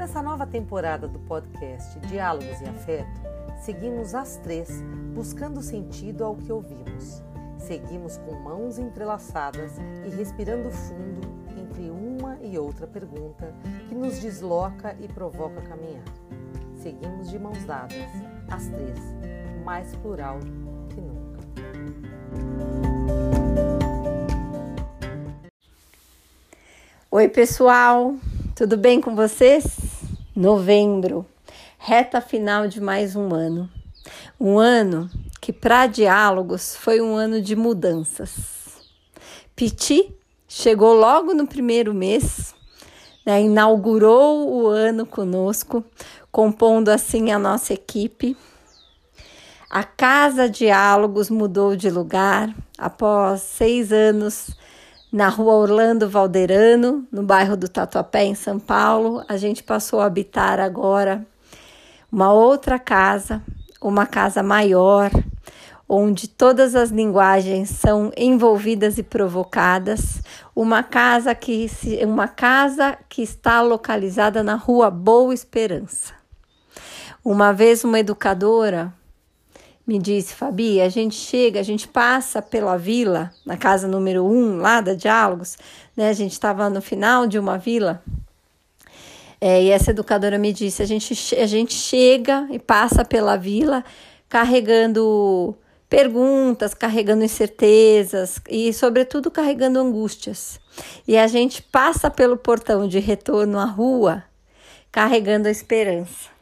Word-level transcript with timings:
Nessa 0.00 0.22
nova 0.22 0.46
temporada 0.46 1.06
do 1.06 1.18
podcast 1.18 2.00
Diálogos 2.08 2.58
e 2.62 2.64
Afeto, 2.64 3.20
seguimos 3.60 4.14
as 4.14 4.38
três 4.38 4.82
buscando 5.14 5.60
sentido 5.60 6.24
ao 6.24 6.36
que 6.36 6.50
ouvimos. 6.50 7.22
Seguimos 7.58 8.16
com 8.16 8.32
mãos 8.32 8.78
entrelaçadas 8.78 9.72
e 10.06 10.08
respirando 10.08 10.70
fundo 10.70 11.20
entre 11.54 11.90
uma 11.90 12.38
e 12.40 12.56
outra 12.58 12.86
pergunta 12.86 13.52
que 13.90 13.94
nos 13.94 14.18
desloca 14.18 14.96
e 14.98 15.06
provoca 15.06 15.60
caminhar. 15.60 16.02
Seguimos 16.76 17.28
de 17.28 17.38
mãos 17.38 17.62
dadas, 17.66 18.10
as 18.50 18.68
três, 18.68 18.98
mais 19.66 19.94
plural 19.96 20.38
que 20.88 21.00
nunca. 21.02 21.40
Oi, 27.10 27.28
pessoal, 27.28 28.14
tudo 28.56 28.78
bem 28.78 28.98
com 28.98 29.14
vocês? 29.14 29.89
Novembro, 30.34 31.26
reta 31.76 32.20
final 32.20 32.68
de 32.68 32.80
mais 32.80 33.16
um 33.16 33.34
ano. 33.34 33.68
Um 34.38 34.60
ano 34.60 35.10
que, 35.40 35.52
para 35.52 35.88
diálogos, 35.88 36.76
foi 36.76 37.00
um 37.00 37.16
ano 37.16 37.42
de 37.42 37.56
mudanças. 37.56 38.78
Piti 39.56 40.14
chegou 40.46 40.94
logo 40.94 41.34
no 41.34 41.48
primeiro 41.48 41.92
mês, 41.92 42.54
né, 43.26 43.42
inaugurou 43.42 44.48
o 44.48 44.68
ano 44.68 45.04
conosco, 45.04 45.84
compondo 46.30 46.90
assim 46.90 47.32
a 47.32 47.38
nossa 47.38 47.74
equipe. 47.74 48.36
A 49.68 49.82
Casa 49.82 50.48
Diálogos 50.48 51.28
mudou 51.28 51.74
de 51.74 51.90
lugar 51.90 52.54
após 52.78 53.40
seis 53.40 53.92
anos 53.92 54.56
na 55.12 55.28
rua 55.28 55.54
Orlando 55.54 56.08
Valderano, 56.08 57.06
no 57.10 57.22
bairro 57.22 57.56
do 57.56 57.68
Tatuapé, 57.68 58.24
em 58.24 58.34
São 58.34 58.58
Paulo. 58.58 59.24
A 59.28 59.36
gente 59.36 59.62
passou 59.62 60.00
a 60.00 60.06
habitar 60.06 60.60
agora 60.60 61.26
uma 62.10 62.32
outra 62.32 62.78
casa, 62.78 63.42
uma 63.80 64.06
casa 64.06 64.42
maior, 64.42 65.10
onde 65.88 66.28
todas 66.28 66.76
as 66.76 66.90
linguagens 66.90 67.70
são 67.70 68.12
envolvidas 68.16 68.98
e 68.98 69.02
provocadas, 69.02 70.22
uma 70.54 70.82
casa 70.82 71.34
que 71.34 71.68
se, 71.68 71.96
uma 72.04 72.28
casa 72.28 72.96
que 73.08 73.22
está 73.22 73.60
localizada 73.60 74.42
na 74.42 74.54
Rua 74.54 74.90
Boa 74.90 75.34
Esperança. 75.34 76.14
Uma 77.24 77.52
vez 77.52 77.82
uma 77.82 77.98
educadora 77.98 78.94
me 79.90 79.98
disse, 79.98 80.32
Fabi, 80.34 80.80
a 80.80 80.88
gente 80.88 81.16
chega, 81.16 81.58
a 81.58 81.64
gente 81.64 81.88
passa 81.88 82.40
pela 82.40 82.76
vila, 82.76 83.32
na 83.44 83.56
casa 83.56 83.88
número 83.88 84.24
um, 84.24 84.58
lá 84.58 84.80
da 84.80 84.94
Diálogos, 84.94 85.58
né? 85.96 86.08
A 86.08 86.12
gente 86.12 86.30
estava 86.30 86.70
no 86.70 86.80
final 86.80 87.26
de 87.26 87.40
uma 87.40 87.58
vila. 87.58 88.00
É, 89.40 89.60
e 89.60 89.70
essa 89.70 89.90
educadora 89.90 90.38
me 90.38 90.52
disse: 90.52 90.80
a 90.80 90.86
gente, 90.86 91.34
a 91.34 91.46
gente 91.46 91.74
chega 91.74 92.46
e 92.52 92.58
passa 92.60 93.04
pela 93.04 93.36
vila 93.36 93.82
carregando 94.28 95.56
perguntas, 95.88 96.72
carregando 96.72 97.24
incertezas 97.24 98.40
e, 98.48 98.72
sobretudo, 98.72 99.28
carregando 99.28 99.80
angústias. 99.80 100.60
E 101.08 101.18
a 101.18 101.26
gente 101.26 101.62
passa 101.62 102.08
pelo 102.08 102.36
portão 102.36 102.86
de 102.86 103.00
retorno 103.00 103.58
à 103.58 103.64
rua 103.64 104.22
carregando 104.92 105.48
a 105.48 105.50
esperança. 105.50 106.39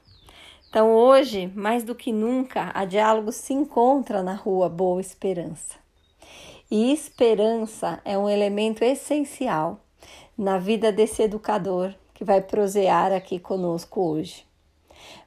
Então, 0.68 0.94
hoje, 0.94 1.50
mais 1.54 1.82
do 1.82 1.94
que 1.94 2.12
nunca, 2.12 2.70
a 2.74 2.84
Diálogo 2.84 3.32
se 3.32 3.54
encontra 3.54 4.22
na 4.22 4.34
rua 4.34 4.68
Boa 4.68 5.00
Esperança. 5.00 5.76
E 6.70 6.92
esperança 6.92 7.98
é 8.04 8.18
um 8.18 8.28
elemento 8.28 8.84
essencial 8.84 9.80
na 10.36 10.58
vida 10.58 10.92
desse 10.92 11.22
educador 11.22 11.94
que 12.12 12.22
vai 12.22 12.42
prosear 12.42 13.12
aqui 13.12 13.38
conosco 13.38 14.02
hoje. 14.02 14.44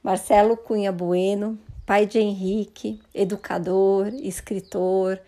Marcelo 0.03 0.56
Cunha 0.56 0.92
Bueno, 0.92 1.58
pai 1.88 2.06
de 2.06 2.19
Henrique, 2.19 3.02
educador, 3.12 4.09
escritor, 4.22 5.19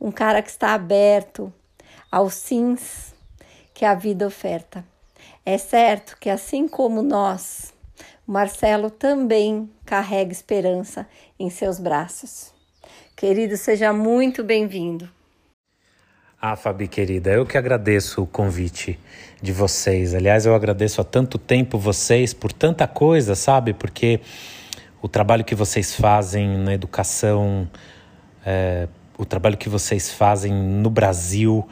um 0.00 0.12
cara 0.12 0.42
que 0.42 0.50
está 0.50 0.74
aberto 0.74 1.52
aos 2.10 2.34
sims 2.34 3.12
que 3.74 3.84
a 3.84 3.94
vida 3.94 4.26
oferta. 4.26 4.84
É 5.44 5.58
certo 5.58 6.16
que, 6.20 6.30
assim 6.30 6.68
como 6.68 7.02
nós, 7.02 7.74
Marcelo 8.26 8.90
também 8.90 9.70
carrega 9.84 10.32
esperança 10.32 11.06
em 11.38 11.48
seus 11.48 11.78
braços. 11.78 12.52
Querido, 13.14 13.56
seja 13.56 13.92
muito 13.92 14.42
bem-vindo. 14.42 15.08
Ah, 16.40 16.56
Fabi 16.56 16.88
querida, 16.88 17.30
eu 17.30 17.46
que 17.46 17.56
agradeço 17.56 18.22
o 18.22 18.26
convite 18.26 18.98
de 19.40 19.52
vocês. 19.52 20.14
Aliás, 20.14 20.44
eu 20.44 20.54
agradeço 20.54 21.00
há 21.00 21.04
tanto 21.04 21.38
tempo 21.38 21.78
vocês 21.78 22.34
por 22.34 22.52
tanta 22.52 22.86
coisa, 22.86 23.34
sabe? 23.34 23.72
Porque 23.72 24.20
o 25.00 25.08
trabalho 25.08 25.44
que 25.44 25.54
vocês 25.54 25.94
fazem 25.94 26.58
na 26.58 26.74
educação, 26.74 27.70
é, 28.44 28.88
o 29.16 29.24
trabalho 29.24 29.56
que 29.56 29.68
vocês 29.68 30.12
fazem 30.12 30.52
no 30.52 30.90
Brasil 30.90 31.66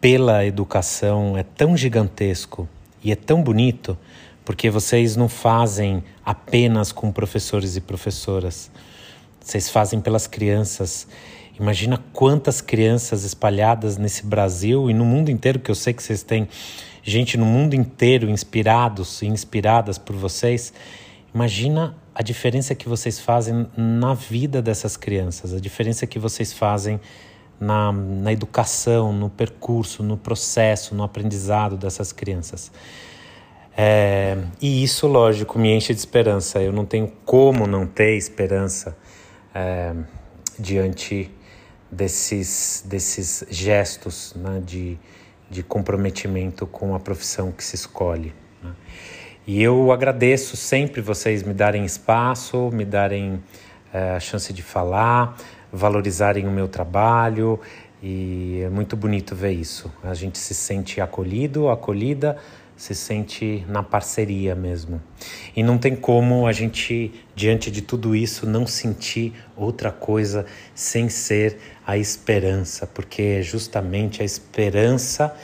pela 0.00 0.44
educação 0.44 1.38
é 1.38 1.44
tão 1.44 1.76
gigantesco 1.76 2.68
e 3.02 3.12
é 3.12 3.16
tão 3.16 3.40
bonito 3.40 3.96
porque 4.44 4.70
vocês 4.70 5.16
não 5.16 5.28
fazem 5.28 6.02
apenas 6.24 6.92
com 6.92 7.12
professores 7.12 7.76
e 7.76 7.80
professoras, 7.80 8.70
vocês 9.40 9.68
fazem 9.68 10.00
pelas 10.00 10.26
crianças. 10.26 11.06
Imagina 11.58 12.02
quantas 12.12 12.60
crianças 12.60 13.24
espalhadas 13.24 13.96
nesse 13.96 14.24
Brasil 14.24 14.90
e 14.90 14.94
no 14.94 15.04
mundo 15.04 15.30
inteiro, 15.30 15.58
que 15.58 15.70
eu 15.70 15.74
sei 15.74 15.92
que 15.92 16.02
vocês 16.02 16.22
têm 16.22 16.48
gente 17.02 17.36
no 17.36 17.44
mundo 17.44 17.74
inteiro 17.74 18.30
inspirados 18.30 19.22
e 19.22 19.26
inspiradas 19.26 19.98
por 19.98 20.16
vocês. 20.16 20.72
Imagina 21.34 21.96
a 22.14 22.22
diferença 22.22 22.74
que 22.74 22.88
vocês 22.88 23.18
fazem 23.18 23.66
na 23.76 24.14
vida 24.14 24.60
dessas 24.60 24.96
crianças, 24.96 25.54
a 25.54 25.60
diferença 25.60 26.06
que 26.06 26.18
vocês 26.18 26.52
fazem 26.52 27.00
na, 27.58 27.92
na 27.92 28.32
educação, 28.32 29.12
no 29.12 29.30
percurso, 29.30 30.02
no 30.02 30.16
processo, 30.16 30.94
no 30.94 31.02
aprendizado 31.02 31.76
dessas 31.76 32.12
crianças. 32.12 32.70
É, 33.76 34.36
e 34.60 34.84
isso, 34.84 35.06
lógico, 35.06 35.58
me 35.58 35.72
enche 35.72 35.94
de 35.94 36.00
esperança. 36.00 36.60
Eu 36.60 36.72
não 36.72 36.84
tenho 36.84 37.10
como 37.24 37.66
não 37.66 37.86
ter 37.86 38.16
esperança 38.16 38.96
é, 39.54 39.94
diante 40.58 41.30
desses, 41.90 42.84
desses 42.86 43.44
gestos 43.50 44.34
né, 44.36 44.62
de, 44.64 44.98
de 45.50 45.62
comprometimento 45.62 46.66
com 46.66 46.94
a 46.94 47.00
profissão 47.00 47.50
que 47.50 47.64
se 47.64 47.74
escolhe. 47.74 48.34
Né? 48.62 48.72
E 49.46 49.62
eu 49.62 49.90
agradeço 49.90 50.56
sempre 50.56 51.00
vocês 51.00 51.42
me 51.42 51.54
darem 51.54 51.84
espaço, 51.84 52.70
me 52.72 52.84
darem 52.84 53.42
é, 53.92 54.12
a 54.12 54.20
chance 54.20 54.52
de 54.52 54.62
falar, 54.62 55.36
valorizarem 55.72 56.46
o 56.46 56.50
meu 56.50 56.68
trabalho. 56.68 57.58
E 58.02 58.60
é 58.64 58.68
muito 58.68 58.96
bonito 58.96 59.34
ver 59.34 59.52
isso. 59.52 59.90
A 60.02 60.12
gente 60.12 60.36
se 60.36 60.54
sente 60.54 61.00
acolhido, 61.00 61.70
acolhida 61.70 62.36
se 62.76 62.94
sente 62.94 63.64
na 63.68 63.82
parceria 63.82 64.54
mesmo. 64.54 65.00
E 65.54 65.62
não 65.62 65.78
tem 65.78 65.94
como 65.94 66.46
a 66.46 66.52
gente, 66.52 67.12
diante 67.34 67.70
de 67.70 67.82
tudo 67.82 68.14
isso, 68.14 68.46
não 68.46 68.66
sentir 68.66 69.32
outra 69.56 69.90
coisa 69.90 70.46
sem 70.74 71.08
ser 71.08 71.58
a 71.86 71.96
esperança, 71.96 72.86
porque 72.86 73.38
é 73.38 73.42
justamente 73.42 74.22
a 74.22 74.24
esperança 74.24 75.34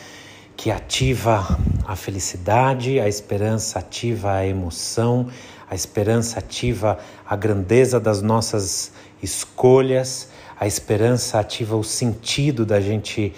que 0.57 0.71
ativa 0.73 1.59
a 1.87 1.95
felicidade, 1.95 2.99
a 2.99 3.09
esperança 3.09 3.79
ativa 3.79 4.33
a 4.33 4.47
emoção, 4.47 5.29
a 5.71 5.75
esperança 5.75 6.41
ativa 6.41 6.99
a 7.25 7.37
grandeza 7.37 8.01
das 8.01 8.21
nossas 8.21 8.93
escolhas, 9.23 10.31
a 10.59 10.67
esperança 10.67 11.39
ativa 11.39 11.77
o 11.77 11.85
sentido 11.85 12.67
da 12.67 12.81
gente 12.81 13.33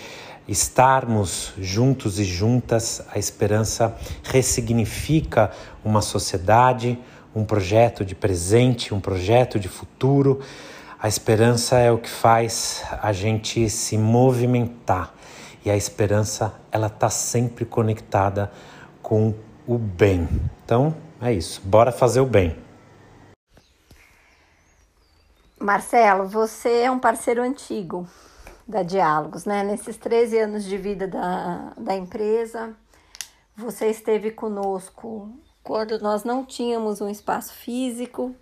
estarmos 0.51 1.53
juntos 1.59 2.19
e 2.19 2.25
juntas, 2.25 3.01
a 3.09 3.21
esperança 3.21 3.97
ressignifica 4.25 5.53
uma 5.85 6.03
sociedade, 6.03 6.99
um 7.33 7.45
projeto 7.45 8.05
de 8.05 8.17
presente, 8.17 8.93
um 8.93 8.99
projeto 8.99 9.61
de 9.61 9.69
futuro. 9.69 10.41
A 11.01 11.07
esperança 11.07 11.79
é 11.79 11.93
o 11.93 11.99
que 11.99 12.11
faz 12.11 12.83
a 13.01 13.13
gente 13.13 13.71
se 13.71 13.97
movimentar 13.97 15.15
e 15.65 15.71
a 15.71 15.77
esperança 15.77 16.53
ela 16.73 16.89
está 16.89 17.09
sempre 17.09 17.65
conectada 17.65 18.51
com 19.01 19.33
o 19.69 19.79
bem. 19.79 20.29
Então 20.65 20.97
é 21.23 21.33
isso, 21.33 21.63
bora 21.65 21.93
fazer 21.93 22.19
o 22.19 22.27
bem. 22.27 22.57
Marcelo, 25.61 26.27
você 26.27 26.81
é 26.81 26.91
um 26.91 26.99
parceiro 26.99 27.41
antigo 27.41 28.09
da 28.71 28.83
Diálogos, 28.83 29.45
né? 29.45 29.63
Nesses 29.65 29.97
13 29.97 30.39
anos 30.39 30.65
de 30.65 30.79
vida 30.79 31.07
da, 31.07 31.73
da 31.77 31.95
empresa, 31.97 32.75
você 33.57 33.89
esteve 33.89 34.31
conosco 34.31 35.29
quando 35.63 35.99
nós 35.99 36.25
não 36.25 36.45
tínhamos 36.45 37.01
um 37.01 37.09
espaço 37.09 37.53
físico. 37.53 38.35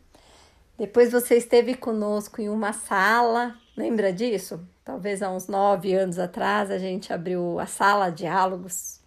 Depois 0.77 1.11
você 1.11 1.37
esteve 1.37 1.75
conosco 1.75 2.41
em 2.41 2.49
uma 2.49 2.73
sala, 2.73 3.57
lembra 3.77 4.13
disso? 4.13 4.61
Talvez 4.85 5.23
há 5.23 5.31
uns 5.31 5.49
nove 5.49 5.95
anos 5.95 6.19
atrás 6.19 6.71
a 6.71 6.79
gente 6.79 7.13
abriu 7.13 7.59
a 7.59 7.67
sala 7.67 8.11
Diálogos, 8.11 9.01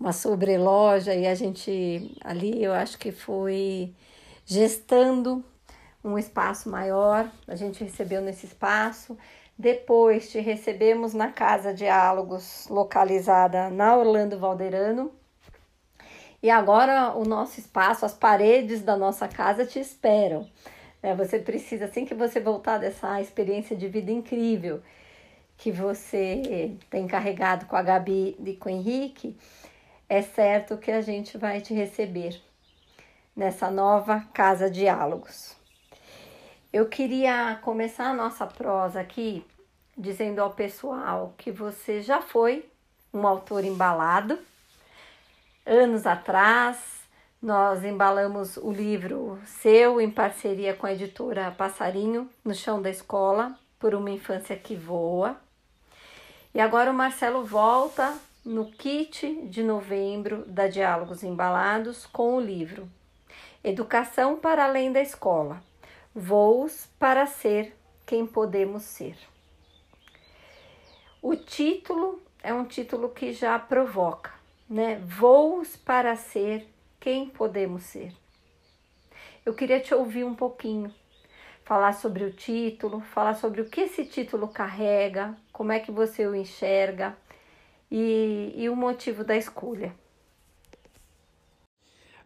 uma 0.00 0.12
sobreloja 0.12 1.14
e 1.14 1.26
a 1.26 1.34
gente 1.34 2.16
ali 2.24 2.62
eu 2.62 2.72
acho 2.72 2.98
que 2.98 3.12
foi 3.12 3.94
gestando 4.46 5.44
um 6.04 6.18
espaço 6.18 6.68
maior. 6.68 7.30
A 7.46 7.54
gente 7.54 7.84
recebeu 7.84 8.20
nesse 8.20 8.46
espaço. 8.46 9.16
Depois 9.62 10.28
te 10.28 10.40
recebemos 10.40 11.14
na 11.14 11.30
Casa 11.30 11.72
Diálogos, 11.72 12.66
localizada 12.68 13.70
na 13.70 13.96
Orlando 13.96 14.36
Valderano. 14.36 15.12
E 16.42 16.50
agora 16.50 17.14
o 17.14 17.24
nosso 17.24 17.60
espaço, 17.60 18.04
as 18.04 18.12
paredes 18.12 18.82
da 18.82 18.96
nossa 18.96 19.28
casa 19.28 19.64
te 19.64 19.78
esperam. 19.78 20.50
É, 21.00 21.14
você 21.14 21.38
precisa, 21.38 21.84
assim 21.84 22.04
que 22.04 22.12
você 22.12 22.40
voltar 22.40 22.78
dessa 22.78 23.20
experiência 23.20 23.76
de 23.76 23.86
vida 23.86 24.10
incrível 24.10 24.82
que 25.56 25.70
você 25.70 26.76
tem 26.90 27.06
carregado 27.06 27.66
com 27.66 27.76
a 27.76 27.82
Gabi 27.82 28.36
e 28.44 28.56
com 28.56 28.68
o 28.68 28.72
Henrique, 28.72 29.38
é 30.08 30.22
certo 30.22 30.76
que 30.76 30.90
a 30.90 31.00
gente 31.00 31.38
vai 31.38 31.60
te 31.60 31.72
receber 31.72 32.42
nessa 33.36 33.70
nova 33.70 34.26
Casa 34.34 34.68
Diálogos. 34.68 35.54
Eu 36.72 36.88
queria 36.88 37.60
começar 37.62 38.06
a 38.06 38.14
nossa 38.14 38.44
prosa 38.44 38.98
aqui 38.98 39.44
dizendo 39.96 40.40
ao 40.40 40.50
pessoal 40.50 41.34
que 41.36 41.50
você 41.50 42.00
já 42.00 42.20
foi 42.20 42.68
um 43.12 43.26
autor 43.26 43.64
embalado. 43.64 44.38
Anos 45.66 46.06
atrás, 46.06 46.78
nós 47.40 47.84
embalamos 47.84 48.56
o 48.56 48.72
livro 48.72 49.38
seu 49.44 50.00
em 50.00 50.10
parceria 50.10 50.74
com 50.74 50.86
a 50.86 50.92
editora 50.92 51.50
Passarinho, 51.50 52.28
No 52.44 52.54
Chão 52.54 52.80
da 52.80 52.90
Escola, 52.90 53.58
por 53.78 53.94
uma 53.94 54.10
infância 54.10 54.56
que 54.56 54.74
voa. 54.74 55.36
E 56.54 56.60
agora 56.60 56.90
o 56.90 56.94
Marcelo 56.94 57.44
volta 57.44 58.16
no 58.44 58.70
kit 58.70 59.40
de 59.44 59.62
novembro 59.62 60.44
da 60.46 60.66
Diálogos 60.66 61.22
Embalados 61.22 62.06
com 62.06 62.36
o 62.36 62.40
livro 62.40 62.88
Educação 63.62 64.36
para 64.36 64.64
além 64.64 64.92
da 64.92 65.00
escola 65.00 65.62
Voos 66.14 66.88
para 66.98 67.26
ser 67.26 67.74
quem 68.04 68.26
podemos 68.26 68.82
ser. 68.82 69.31
O 71.22 71.36
título 71.36 72.20
é 72.42 72.52
um 72.52 72.64
título 72.64 73.08
que 73.08 73.32
já 73.32 73.56
provoca, 73.56 74.32
né? 74.68 75.00
Voos 75.06 75.76
para 75.76 76.16
ser 76.16 76.66
quem 76.98 77.28
podemos 77.28 77.84
ser. 77.84 78.12
Eu 79.46 79.54
queria 79.54 79.78
te 79.78 79.94
ouvir 79.94 80.24
um 80.24 80.34
pouquinho, 80.34 80.92
falar 81.64 81.92
sobre 81.92 82.24
o 82.24 82.32
título, 82.32 83.00
falar 83.14 83.34
sobre 83.34 83.60
o 83.60 83.66
que 83.66 83.82
esse 83.82 84.04
título 84.04 84.48
carrega, 84.48 85.36
como 85.52 85.70
é 85.70 85.78
que 85.78 85.92
você 85.92 86.26
o 86.26 86.34
enxerga 86.34 87.16
e, 87.88 88.52
e 88.56 88.68
o 88.68 88.74
motivo 88.74 89.22
da 89.22 89.36
escolha. 89.36 89.94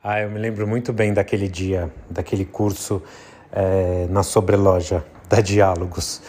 Ah, 0.02 0.20
eu 0.22 0.30
me 0.30 0.38
lembro 0.38 0.66
muito 0.66 0.90
bem 0.90 1.12
daquele 1.12 1.48
dia, 1.48 1.92
daquele 2.08 2.46
curso 2.46 3.02
é, 3.52 4.06
na 4.08 4.22
sobreloja 4.22 5.04
da 5.28 5.42
Diálogos, 5.42 6.22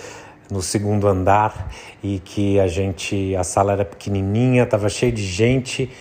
no 0.49 0.61
segundo 0.61 1.07
andar, 1.07 1.71
e 2.01 2.19
que 2.19 2.59
a 2.59 2.67
gente, 2.67 3.35
a 3.35 3.43
sala 3.43 3.73
era 3.73 3.85
pequenininha, 3.85 4.63
estava 4.63 4.89
cheia 4.89 5.11
de 5.11 5.23
gente, 5.23 5.91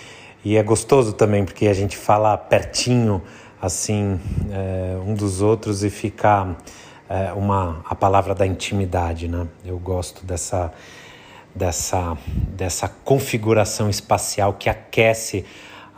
e 0.45 0.57
é 0.57 0.63
gostoso 0.63 1.13
também, 1.13 1.45
porque 1.45 1.67
a 1.67 1.75
gente 1.75 1.97
fala 1.97 2.37
pertinho, 2.37 3.21
assim, 3.61 4.21
é, 4.51 4.97
um 5.05 5.15
dos 5.15 5.43
outros 5.43 5.83
e 5.83 5.91
fica 5.91 6.55
é, 7.09 7.33
uma, 7.33 7.83
a 7.85 7.95
palavra 7.95 8.35
da 8.35 8.47
intimidade, 8.47 9.27
né? 9.27 9.47
Eu 9.65 9.79
gosto 9.79 10.25
dessa, 10.25 10.73
dessa, 11.55 12.17
dessa 12.49 12.89
configuração 12.89 13.91
espacial 13.91 14.53
que 14.53 14.69
aquece 14.69 15.45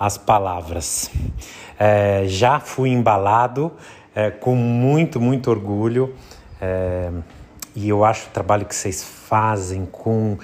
as 0.01 0.17
palavras. 0.17 1.11
É, 1.79 2.25
já 2.27 2.59
fui 2.59 2.91
embalado 2.91 3.73
com 4.41 4.57
muito, 4.57 5.21
muito 5.21 5.49
orgulho. 5.49 6.13
E 7.75 7.89
eu 7.89 8.05
acho 8.05 8.29
o 8.29 8.31
trabalho 8.31 8.67
que 8.67 8.75
vocês 8.75 9.03
fazem 9.03 9.87
com 9.87 10.39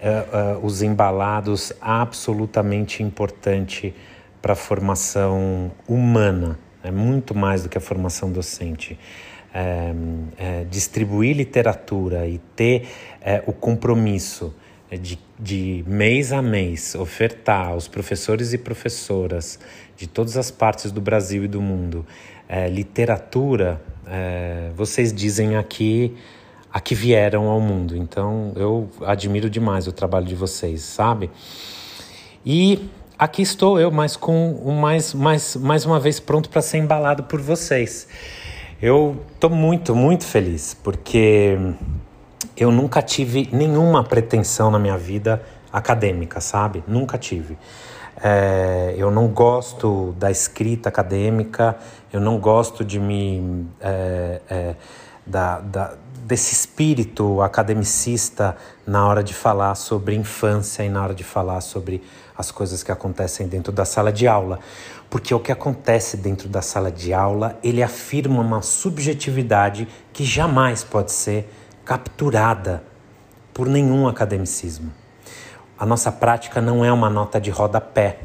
é, 0.00 0.08
é, 0.08 0.24
os 0.62 0.80
embalados 0.80 1.72
absolutamente 1.80 3.02
importante 3.02 3.92
para 4.40 4.52
a 4.52 4.56
formação 4.56 5.72
humana. 5.88 6.58
É 6.84 6.90
muito 6.90 7.34
mais 7.34 7.64
do 7.64 7.68
que 7.68 7.76
a 7.76 7.80
formação 7.80 8.30
docente. 8.30 8.96
É, 9.52 9.92
é, 10.36 10.64
distribuir 10.70 11.34
literatura 11.36 12.28
e 12.28 12.38
ter 12.54 12.86
é, 13.20 13.42
o 13.46 13.52
compromisso 13.52 14.54
de, 14.88 15.18
de 15.38 15.84
mês 15.86 16.32
a 16.32 16.40
mês 16.40 16.94
ofertar 16.94 17.68
aos 17.68 17.88
professores 17.88 18.52
e 18.52 18.58
professoras 18.58 19.58
de 19.96 20.06
todas 20.06 20.36
as 20.36 20.50
partes 20.50 20.92
do 20.92 21.00
Brasil 21.00 21.44
e 21.44 21.48
do 21.48 21.60
mundo 21.60 22.06
literatura, 22.70 23.78
vocês 24.74 25.12
dizem 25.12 25.56
aqui 25.56 26.16
a 26.72 26.80
que 26.80 26.94
vieram 26.94 27.48
ao 27.48 27.60
mundo. 27.60 27.96
Então 27.96 28.52
eu 28.56 28.88
admiro 29.04 29.48
demais 29.48 29.86
o 29.86 29.92
trabalho 29.92 30.26
de 30.26 30.34
vocês, 30.34 30.82
sabe? 30.82 31.30
E 32.44 32.88
aqui 33.18 33.42
estou 33.42 33.78
eu, 33.80 33.90
mais 33.90 34.16
com 34.16 34.72
mais, 34.72 35.14
mais, 35.14 35.56
mais 35.56 35.84
uma 35.84 35.98
vez 35.98 36.20
pronto 36.20 36.48
para 36.48 36.62
ser 36.62 36.78
embalado 36.78 37.24
por 37.24 37.40
vocês. 37.40 38.08
Eu 38.80 39.24
estou 39.34 39.50
muito, 39.50 39.94
muito 39.94 40.24
feliz 40.24 40.74
porque 40.82 41.58
eu 42.56 42.70
nunca 42.70 43.02
tive 43.02 43.48
nenhuma 43.52 44.04
pretensão 44.04 44.70
na 44.70 44.78
minha 44.78 44.96
vida 44.96 45.42
acadêmica, 45.72 46.40
sabe? 46.40 46.82
Nunca 46.86 47.18
tive. 47.18 47.58
É, 48.22 48.94
eu 48.96 49.10
não 49.10 49.28
gosto 49.28 50.14
da 50.18 50.30
escrita 50.30 50.88
acadêmica, 50.88 51.76
eu 52.12 52.20
não 52.20 52.38
gosto 52.38 52.84
de 52.84 52.98
me. 52.98 53.66
É, 53.80 54.40
é, 54.48 54.74
da, 55.28 55.60
da, 55.60 55.94
desse 56.24 56.52
espírito 56.52 57.40
academicista 57.42 58.56
na 58.86 59.06
hora 59.06 59.22
de 59.22 59.34
falar 59.34 59.74
sobre 59.74 60.14
infância 60.14 60.82
e 60.82 60.88
na 60.88 61.02
hora 61.02 61.14
de 61.14 61.24
falar 61.24 61.60
sobre 61.60 62.02
as 62.36 62.50
coisas 62.50 62.82
que 62.82 62.92
acontecem 62.92 63.48
dentro 63.48 63.72
da 63.72 63.84
sala 63.84 64.12
de 64.12 64.26
aula. 64.26 64.58
Porque 65.10 65.34
o 65.34 65.40
que 65.40 65.50
acontece 65.50 66.16
dentro 66.16 66.48
da 66.48 66.62
sala 66.62 66.90
de 66.90 67.12
aula, 67.12 67.58
ele 67.62 67.82
afirma 67.82 68.40
uma 68.40 68.62
subjetividade 68.62 69.88
que 70.12 70.24
jamais 70.24 70.84
pode 70.84 71.12
ser 71.12 71.50
capturada 71.84 72.82
por 73.54 73.66
nenhum 73.66 74.06
academicismo. 74.06 74.92
A 75.78 75.86
nossa 75.86 76.12
prática 76.12 76.60
não 76.60 76.84
é 76.84 76.92
uma 76.92 77.08
nota 77.08 77.40
de 77.40 77.50
rodapé. 77.50 78.20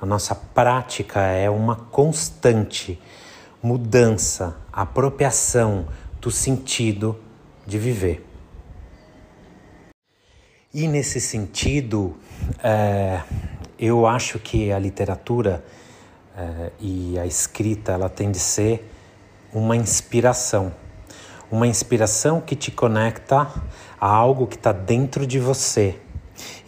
A 0.00 0.06
nossa 0.06 0.34
prática 0.34 1.20
é 1.20 1.50
uma 1.50 1.74
constante 1.74 3.00
mudança, 3.62 4.56
apropriação 4.72 5.86
do 6.20 6.30
sentido 6.30 7.18
de 7.66 7.78
viver. 7.78 8.26
E 10.72 10.86
nesse 10.86 11.20
sentido, 11.20 12.16
é, 12.62 13.22
eu 13.78 14.06
acho 14.06 14.38
que 14.38 14.70
a 14.70 14.78
literatura 14.78 15.64
é, 16.36 16.70
e 16.78 17.18
a 17.18 17.26
escrita 17.26 17.92
ela 17.92 18.08
tem 18.08 18.30
de 18.30 18.38
ser 18.38 18.88
uma 19.52 19.74
inspiração, 19.74 20.72
uma 21.50 21.66
inspiração 21.66 22.40
que 22.40 22.54
te 22.54 22.70
conecta 22.70 23.48
a 24.00 24.06
algo 24.06 24.46
que 24.46 24.56
está 24.56 24.70
dentro 24.70 25.26
de 25.26 25.40
você 25.40 25.98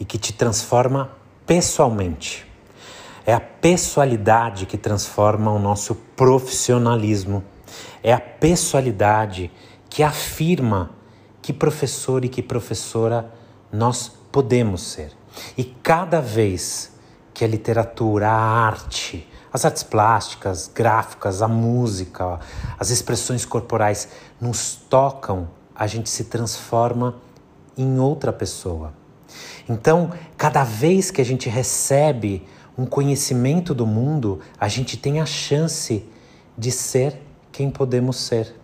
e 0.01 0.05
que 0.05 0.19
te 0.19 0.33
transforma 0.33 1.13
pessoalmente. 1.47 2.47
É 3.25 3.33
a 3.33 3.41
pessoalidade 3.41 4.67
que 4.67 4.77
transforma 4.77 5.53
o 5.53 5.59
nosso 5.59 5.95
profissionalismo. 5.95 7.45
É 8.03 8.13
a 8.13 8.21
pessoalidade 8.21 9.51
que 9.89 10.03
afirma 10.03 10.91
que 11.41 11.53
professor 11.53 12.25
e 12.25 12.29
que 12.29 12.43
professora 12.43 13.31
nós 13.73 14.13
podemos 14.31 14.83
ser. 14.83 15.13
E 15.57 15.65
cada 15.65 16.21
vez 16.21 16.93
que 17.35 17.45
a 17.45 17.49
literatura, 17.49 18.29
a 18.29 18.35
arte, 18.35 19.29
as 19.53 19.65
artes 19.65 19.83
plásticas, 19.83 20.71
gráficas, 20.73 21.43
a 21.43 21.49
música, 21.49 22.41
as 22.79 22.91
expressões 22.91 23.45
corporais 23.45 24.09
nos 24.41 24.75
tocam, 24.75 25.49
a 25.75 25.87
gente 25.87 26.09
se 26.09 26.25
transforma 26.25 27.17
em 27.77 27.99
outra 27.99 28.33
pessoa. 28.33 28.95
Então, 29.69 30.13
cada 30.37 30.65
vez 30.65 31.11
que 31.11 31.21
a 31.21 31.25
gente 31.25 31.49
recebe 31.49 32.47
um 32.77 32.87
conhecimento 32.87 33.75
do 33.75 33.87
mundo, 33.87 34.41
a 34.59 34.69
gente 34.69 34.97
tem 34.97 35.21
a 35.21 35.27
chance 35.27 36.05
de 36.57 36.71
ser 36.71 37.21
quem 37.63 37.71
podemos 37.71 38.17
ser. 38.17 38.57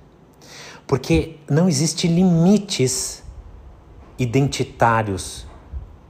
Porque 0.85 1.37
não 1.49 1.69
existe 1.69 2.09
limites 2.09 3.23
identitários 4.19 5.47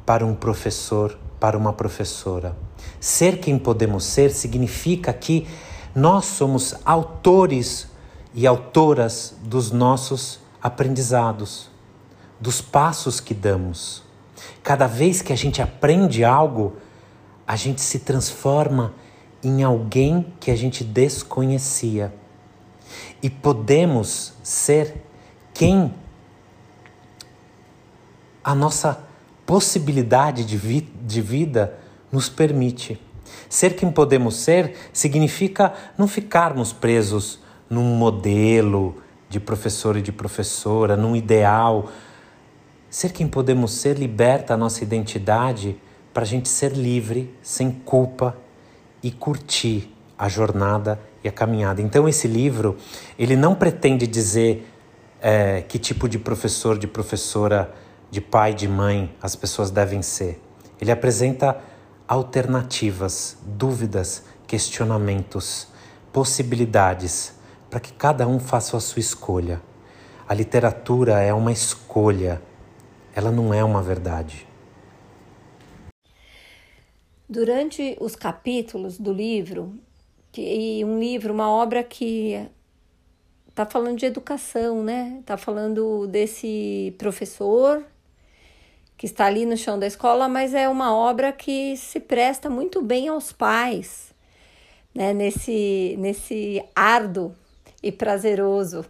para 0.06 0.24
um 0.24 0.34
professor, 0.34 1.18
para 1.38 1.58
uma 1.58 1.74
professora. 1.74 2.56
Ser 2.98 3.40
quem 3.40 3.58
podemos 3.58 4.04
ser 4.04 4.30
significa 4.30 5.12
que 5.12 5.46
nós 5.94 6.24
somos 6.24 6.74
autores 6.82 7.88
e 8.32 8.46
autoras 8.46 9.34
dos 9.42 9.70
nossos 9.70 10.40
aprendizados, 10.62 11.68
dos 12.40 12.62
passos 12.62 13.20
que 13.20 13.34
damos. 13.34 14.02
Cada 14.62 14.86
vez 14.86 15.20
que 15.20 15.32
a 15.32 15.36
gente 15.36 15.60
aprende 15.60 16.24
algo, 16.24 16.76
a 17.46 17.54
gente 17.54 17.82
se 17.82 17.98
transforma 17.98 18.94
em 19.44 19.62
alguém 19.62 20.32
que 20.40 20.50
a 20.50 20.56
gente 20.56 20.82
desconhecia. 20.82 22.14
E 23.22 23.28
podemos 23.28 24.34
ser 24.42 24.94
quem 25.52 25.92
a 28.44 28.54
nossa 28.54 29.04
possibilidade 29.44 30.44
de, 30.44 30.56
vi 30.56 30.80
de 30.80 31.20
vida 31.20 31.78
nos 32.12 32.28
permite. 32.28 33.00
Ser 33.48 33.76
quem 33.76 33.90
podemos 33.90 34.36
ser 34.36 34.74
significa 34.92 35.74
não 35.96 36.06
ficarmos 36.06 36.72
presos 36.72 37.40
num 37.68 37.96
modelo 37.96 38.96
de 39.28 39.38
professor 39.38 39.96
e 39.96 40.02
de 40.02 40.12
professora, 40.12 40.96
num 40.96 41.14
ideal. 41.14 41.90
Ser 42.88 43.12
quem 43.12 43.26
podemos 43.26 43.72
ser 43.72 43.98
liberta 43.98 44.54
a 44.54 44.56
nossa 44.56 44.82
identidade 44.82 45.76
para 46.12 46.22
a 46.22 46.26
gente 46.26 46.48
ser 46.48 46.72
livre, 46.72 47.34
sem 47.42 47.70
culpa 47.70 48.36
e 49.02 49.10
curtir 49.10 49.94
a 50.18 50.28
jornada 50.28 51.00
a 51.28 51.32
caminhada. 51.32 51.80
Então 51.80 52.08
esse 52.08 52.26
livro 52.26 52.76
ele 53.18 53.36
não 53.36 53.54
pretende 53.54 54.06
dizer 54.06 54.66
é, 55.20 55.62
que 55.62 55.78
tipo 55.78 56.08
de 56.08 56.18
professor, 56.18 56.78
de 56.78 56.86
professora, 56.86 57.72
de 58.10 58.20
pai, 58.20 58.54
de 58.54 58.68
mãe 58.68 59.14
as 59.20 59.36
pessoas 59.36 59.70
devem 59.70 60.02
ser. 60.02 60.40
Ele 60.80 60.90
apresenta 60.90 61.60
alternativas, 62.06 63.36
dúvidas, 63.44 64.24
questionamentos, 64.46 65.68
possibilidades 66.12 67.34
para 67.68 67.80
que 67.80 67.92
cada 67.92 68.26
um 68.26 68.38
faça 68.38 68.76
a 68.76 68.80
sua 68.80 69.00
escolha. 69.00 69.60
A 70.26 70.34
literatura 70.34 71.20
é 71.20 71.32
uma 71.32 71.52
escolha, 71.52 72.40
ela 73.14 73.30
não 73.30 73.52
é 73.52 73.62
uma 73.62 73.82
verdade. 73.82 74.46
Durante 77.28 77.94
os 78.00 78.16
capítulos 78.16 78.98
do 78.98 79.12
livro, 79.12 79.74
e 80.36 80.84
um 80.84 80.98
livro, 80.98 81.32
uma 81.32 81.50
obra 81.50 81.82
que 81.82 82.46
está 83.48 83.66
falando 83.66 83.98
de 83.98 84.06
educação, 84.06 84.82
né? 84.84 85.16
Está 85.20 85.36
falando 85.36 86.06
desse 86.06 86.94
professor 86.98 87.84
que 88.96 89.06
está 89.06 89.26
ali 89.26 89.46
no 89.46 89.56
chão 89.56 89.78
da 89.78 89.86
escola, 89.86 90.28
mas 90.28 90.54
é 90.54 90.68
uma 90.68 90.94
obra 90.94 91.32
que 91.32 91.76
se 91.76 92.00
presta 92.00 92.50
muito 92.50 92.82
bem 92.82 93.08
aos 93.08 93.32
pais, 93.32 94.12
né? 94.94 95.12
Nesse, 95.12 95.96
nesse 95.98 96.62
árduo 96.74 97.34
e 97.82 97.92
prazeroso 97.92 98.84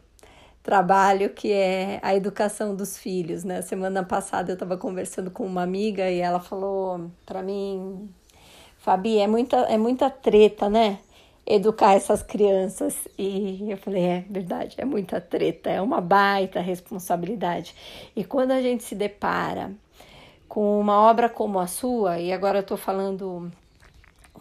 trabalho 0.62 1.30
que 1.30 1.50
é 1.50 1.99
a 2.02 2.14
educação 2.14 2.76
dos 2.76 2.99
filhos, 2.99 3.42
né? 3.42 3.62
Semana 3.62 4.04
passada 4.04 4.50
eu 4.50 4.54
estava 4.54 4.76
conversando 4.76 5.30
com 5.30 5.47
uma 5.47 5.62
amiga 5.62 6.11
e 6.11 6.18
ela 6.21 6.40
falou 6.40 7.11
para 7.25 7.42
mim, 7.42 8.07
Fabi, 8.76 9.18
é 9.18 9.26
muita, 9.26 9.57
é 9.61 9.78
muita 9.78 10.11
treta, 10.11 10.68
né? 10.68 10.99
Educar 11.50 11.95
essas 11.95 12.23
crianças. 12.23 12.95
E 13.17 13.71
eu 13.71 13.78
falei, 13.78 14.05
é 14.05 14.25
verdade, 14.28 14.75
é 14.78 14.85
muita 14.85 15.21
treta, 15.21 15.71
é 15.71 15.81
uma 15.81 16.00
baita 16.00 16.61
responsabilidade. 16.61 17.75
E 18.14 18.23
quando 18.23 18.50
a 18.50 18.61
gente 18.61 18.85
se 18.85 18.95
depara 18.95 19.73
com 20.47 20.78
uma 20.78 21.00
obra 21.00 21.28
como 21.28 21.59
a 21.59 21.67
sua, 21.67 22.19
e 22.19 22.33
agora 22.33 22.59
eu 22.59 22.62
estou 22.62 22.76
falando 22.76 23.50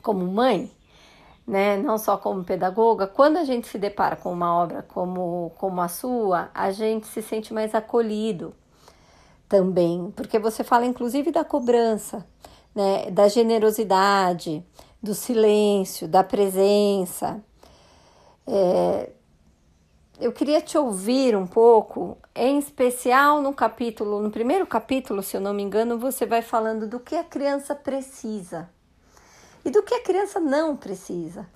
como 0.01 0.25
mãe, 0.25 0.71
né, 1.45 1.77
não 1.77 1.97
só 1.97 2.17
como 2.17 2.43
pedagoga, 2.43 3.07
quando 3.07 3.37
a 3.37 3.45
gente 3.45 3.67
se 3.67 3.77
depara 3.77 4.17
com 4.17 4.31
uma 4.33 4.53
obra 4.53 4.83
como, 4.83 5.51
como 5.57 5.79
a 5.81 5.87
sua, 5.87 6.49
a 6.53 6.71
gente 6.71 7.07
se 7.07 7.21
sente 7.21 7.53
mais 7.53 7.73
acolhido 7.73 8.53
também, 9.47 10.11
porque 10.15 10.37
você 10.37 10.63
fala 10.63 10.85
inclusive 10.85 11.31
da 11.31 11.45
cobrança 11.45 12.25
né, 12.77 13.09
da 13.09 13.27
generosidade, 13.27 14.63
do 15.07 15.15
silêncio, 15.15 16.07
da 16.07 16.23
presença. 16.23 17.41
É, 18.45 19.09
eu 20.19 20.31
queria 20.31 20.61
te 20.61 20.77
ouvir 20.77 21.35
um 21.35 21.47
pouco, 21.47 22.17
em 22.35 22.59
especial 22.59 23.41
no 23.41 23.53
capítulo, 23.53 24.21
no 24.21 24.29
primeiro 24.29 24.67
capítulo, 24.67 25.23
se 25.23 25.37
eu 25.37 25.41
não 25.41 25.53
me 25.53 25.63
engano, 25.63 25.97
você 25.97 26.25
vai 26.25 26.41
falando 26.41 26.87
do 26.87 26.99
que 26.99 27.15
a 27.15 27.23
criança 27.23 27.73
precisa 27.73 28.69
e 29.63 29.69
do 29.69 29.81
que 29.83 29.93
a 29.93 30.03
criança 30.03 30.39
não 30.39 30.75
precisa. 30.75 31.47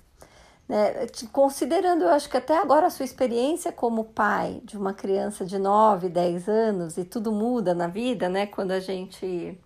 Né? 0.68 1.06
Considerando, 1.32 2.04
eu 2.04 2.10
acho 2.10 2.30
que 2.30 2.36
até 2.36 2.56
agora 2.56 2.86
a 2.86 2.90
sua 2.90 3.04
experiência 3.04 3.72
como 3.72 4.04
pai 4.04 4.60
de 4.64 4.78
uma 4.78 4.94
criança 4.94 5.44
de 5.44 5.58
9, 5.58 6.08
10 6.08 6.48
anos, 6.48 6.96
e 6.96 7.04
tudo 7.04 7.32
muda 7.32 7.74
na 7.74 7.88
vida, 7.88 8.28
né? 8.28 8.46
Quando 8.46 8.70
a 8.70 8.80
gente 8.80 9.58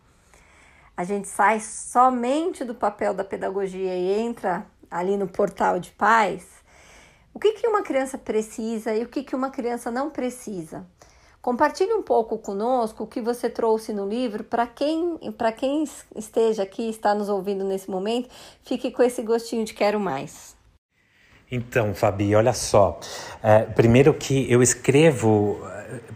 a 0.97 1.05
gente 1.05 1.29
sai 1.29 1.61
somente 1.61 2.65
do 2.65 2.75
papel 2.75 3.13
da 3.13 3.23
pedagogia 3.23 3.95
e 3.95 4.19
entra 4.19 4.67
ali 4.91 5.17
no 5.17 5.29
portal 5.29 5.79
de 5.79 5.91
pais, 5.91 6.47
o 7.35 7.39
que, 7.39 7.53
que 7.53 7.67
uma 7.67 7.83
criança 7.83 8.17
precisa 8.17 8.95
e 8.95 9.03
o 9.03 9.09
que, 9.09 9.23
que 9.23 9.37
uma 9.37 9.51
criança 9.51 9.91
não 9.91 10.09
precisa. 10.09 10.87
Compartilhe 11.43 11.93
um 11.93 12.03
pouco 12.03 12.39
conosco 12.39 13.05
o 13.05 13.07
que 13.07 13.21
você 13.21 13.51
trouxe 13.51 13.93
no 13.93 14.09
livro 14.09 14.43
para 14.43 14.67
quem, 14.67 15.19
quem 15.57 15.85
esteja 16.17 16.63
aqui, 16.63 16.89
está 16.89 17.15
nos 17.15 17.29
ouvindo 17.29 17.63
nesse 17.63 17.91
momento, 17.91 18.29
fique 18.65 18.91
com 18.91 19.03
esse 19.03 19.23
gostinho 19.23 19.65
de 19.65 19.75
quero 19.75 20.01
mais. 20.01 20.57
Então, 21.53 21.95
Fabi, 21.95 22.35
olha 22.35 22.53
só. 22.53 22.99
É, 23.43 23.61
primeiro 23.61 24.13
que 24.13 24.51
eu 24.51 24.61
escrevo 24.61 25.61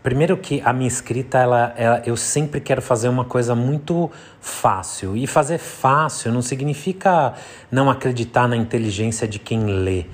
primeiro 0.02 0.36
que 0.36 0.60
a 0.64 0.72
minha 0.72 0.88
escrita, 0.88 1.38
ela, 1.38 1.74
ela, 1.76 2.02
eu 2.04 2.16
sempre 2.16 2.60
quero 2.60 2.80
fazer 2.80 3.08
uma 3.08 3.24
coisa 3.24 3.54
muito 3.54 4.10
fácil. 4.40 5.16
E 5.16 5.26
fazer 5.26 5.58
fácil 5.58 6.32
não 6.32 6.42
significa 6.42 7.34
não 7.70 7.90
acreditar 7.90 8.48
na 8.48 8.56
inteligência 8.56 9.26
de 9.26 9.38
quem 9.38 9.66
lê. 9.66 10.06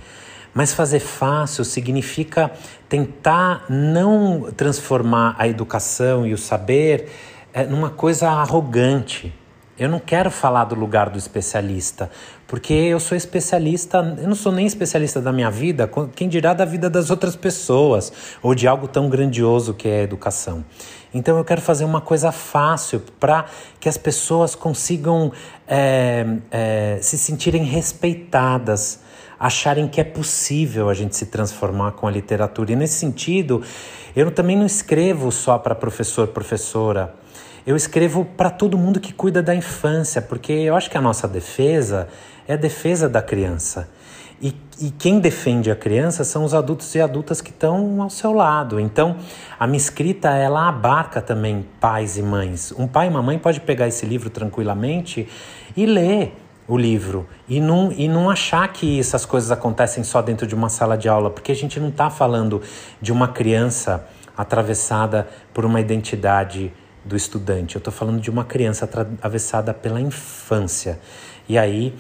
Mas 0.53 0.73
fazer 0.73 1.01
fácil 1.01 1.65
significa 1.65 2.51
tentar 2.89 3.67
não 3.69 4.51
transformar 4.57 5.37
a 5.39 5.47
educação 5.47 6.27
e 6.27 6.33
o 6.33 6.39
saber 6.39 7.11
é, 7.53 7.65
numa 7.65 7.91
coisa 7.91 8.31
arrogante. 8.31 9.33
Eu 9.79 9.91
não 9.91 9.99
quero 9.99 10.31
falar 10.31 10.65
do 10.65 10.75
lugar 10.75 11.11
do 11.11 11.19
especialista, 11.19 12.11
porque 12.47 12.73
eu 12.73 12.99
sou 12.99 13.15
especialista, 13.15 13.99
eu 14.19 14.27
não 14.27 14.35
sou 14.35 14.51
nem 14.51 14.65
especialista 14.65 15.21
da 15.21 15.31
minha 15.31 15.51
vida, 15.51 15.91
quem 16.15 16.31
dirá 16.31 16.55
da 16.55 16.65
vida 16.65 16.89
das 16.89 17.11
outras 17.11 17.37
pessoas, 17.37 18.11
ou 18.43 18.55
de 18.55 18.67
algo 18.67 18.89
tão 18.89 19.11
grandioso 19.11 19.75
que 19.75 19.87
é 19.87 20.01
a 20.01 20.03
educação. 20.03 20.65
Então 21.13 21.37
eu 21.37 21.45
quero 21.45 21.61
fazer 21.61 21.85
uma 21.85 22.01
coisa 22.01 22.33
fácil 22.33 23.03
para 23.21 23.45
que 23.79 23.87
as 23.87 23.99
pessoas 23.99 24.55
consigam 24.55 25.31
é, 25.69 26.27
é, 26.51 26.99
se 27.03 27.19
sentirem 27.19 27.63
respeitadas, 27.63 29.01
acharem 29.39 29.89
que 29.89 30.01
é 30.01 30.05
possível 30.05 30.89
a 30.89 30.95
gente 30.95 31.15
se 31.15 31.27
transformar 31.27 31.93
com 31.93 32.07
a 32.07 32.11
literatura. 32.11 32.73
E 32.73 32.77
nesse 32.77 32.95
sentido, 32.95 33.63
eu 34.15 34.31
também 34.31 34.57
não 34.57 34.65
escrevo 34.65 35.31
só 35.31 35.59
para 35.59 35.75
professor, 35.75 36.29
professora 36.29 37.15
eu 37.67 37.75
escrevo 37.75 38.25
para 38.25 38.49
todo 38.49 38.79
mundo 38.79 39.01
que 39.01 39.13
cuida 39.13 39.43
da 39.43 39.55
infância, 39.55 40.23
porque 40.23 40.53
eu 40.53 40.77
acho 40.77 40.89
que 40.89 40.97
a 40.97 41.01
nossa 41.01 41.27
defesa 41.27 42.09
é 42.47 42.55
a 42.55 42.57
defesa 42.57 43.09
da 43.09 43.21
criança. 43.21 43.89
E, 44.41 44.55
e, 44.79 44.91
quem 44.91 45.19
defende 45.19 45.71
a 45.71 45.75
criança 45.75 46.23
são 46.23 46.45
os 46.45 46.53
adultos 46.53 46.95
e 46.95 47.01
adultas 47.01 47.41
que 47.41 47.51
estão 47.51 48.03
ao 48.03 48.11
seu 48.11 48.33
lado. 48.33 48.79
Então, 48.79 49.17
a 49.59 49.67
minha 49.67 49.79
escrita 49.79 50.29
ela 50.29 50.69
abarca 50.69 51.23
também 51.23 51.67
pais 51.81 52.19
e 52.19 52.23
mães. 52.23 52.73
Um 52.79 52.87
pai 52.87 53.07
e 53.07 53.11
uma 53.11 53.23
mãe 53.23 53.39
pode 53.39 53.61
pegar 53.61 53.89
esse 53.89 54.05
livro 54.05 54.29
tranquilamente 54.29 55.27
e 55.75 55.87
ler 55.87 56.37
o 56.69 56.77
livro 56.77 57.27
e 57.49 57.61
não, 57.61 57.91
e 57.91 58.09
não 58.09 58.29
achar 58.29 58.69
que 58.69 59.01
essas 59.01 59.25
coisas 59.25 59.51
acontecem 59.51 60.05
só 60.05 60.21
dentro 60.21 60.47
de 60.47 60.55
uma 60.55 60.69
sala 60.69 60.99
de 60.99 61.09
aula, 61.09 61.31
porque 61.31 61.53
a 61.53 61.57
gente 61.57 61.81
não 61.81 61.89
está 61.89 62.11
falando 62.11 62.61
de 63.01 63.13
uma 63.13 63.29
criança 63.29 64.07
atravessada 64.37 65.27
por 65.55 65.65
uma 65.65 65.81
identidade 65.81 66.73
do 67.07 67.17
estudante, 67.17 67.77
eu 67.77 67.79
estou 67.79 67.93
falando 67.93 68.21
de 68.21 68.29
uma 68.29 68.45
criança 68.45 68.85
atravessada 68.85 69.73
pela 69.73 70.01
infância. 70.01 70.99
E 71.49 71.57
aí, 71.57 71.95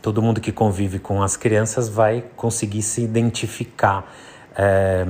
todo 0.00 0.22
mundo 0.22 0.40
que 0.40 0.50
convive 0.50 0.98
com 0.98 1.22
as 1.22 1.36
crianças 1.36 1.88
vai 1.88 2.24
conseguir 2.34 2.82
se 2.82 3.02
identificar 3.02 4.10
é, 4.56 5.06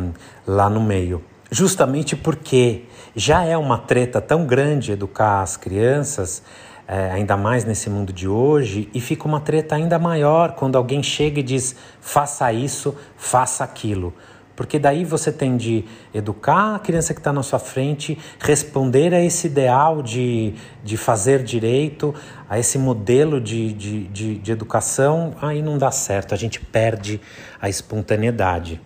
lá 0.47 0.69
no 0.69 0.81
meio. 0.81 1.23
Justamente 1.51 2.17
porque 2.17 2.85
já 3.15 3.45
é 3.45 3.57
uma 3.57 3.79
treta 3.79 4.21
tão 4.21 4.45
grande 4.45 4.91
educar 4.91 5.43
as 5.43 5.57
crianças, 5.57 6.43
é, 6.89 7.13
ainda 7.13 7.37
mais 7.37 7.65
nesse 7.65 7.89
mundo 7.89 8.13
de 8.13 8.27
hoje, 8.27 8.89
e 8.93 9.01
fica 9.01 9.27
uma 9.27 9.41
treta 9.41 9.77
ainda 9.77 9.99
maior 9.99 10.53
quando 10.53 10.77
alguém 10.77 11.03
chega 11.03 11.39
e 11.41 11.43
diz: 11.43 11.77
faça 12.01 12.53
isso, 12.53 12.95
faça 13.17 13.63
aquilo. 13.63 14.13
Porque 14.57 14.79
daí 14.79 15.05
você 15.05 15.33
tem 15.33 15.57
de 15.57 15.85
educar 16.13 16.77
a 16.77 16.79
criança 16.79 17.13
que 17.13 17.21
está 17.21 17.33
na 17.33 17.43
sua 17.43 17.59
frente, 17.59 18.17
responder 18.39 19.13
a 19.13 19.21
esse 19.21 19.49
ideal 19.49 20.01
de, 20.01 20.55
de 20.83 20.97
fazer 20.97 21.43
direito, 21.43 22.15
a 22.49 22.59
esse 22.59 22.79
modelo 22.79 23.41
de, 23.41 23.73
de, 23.73 24.05
de, 24.09 24.39
de 24.39 24.53
educação, 24.53 25.35
aí 25.43 25.61
não 25.61 25.77
dá 25.77 25.91
certo, 25.91 26.35
a 26.35 26.37
gente 26.37 26.61
perde 26.61 27.21
a 27.61 27.69
espontaneidade. 27.69 28.81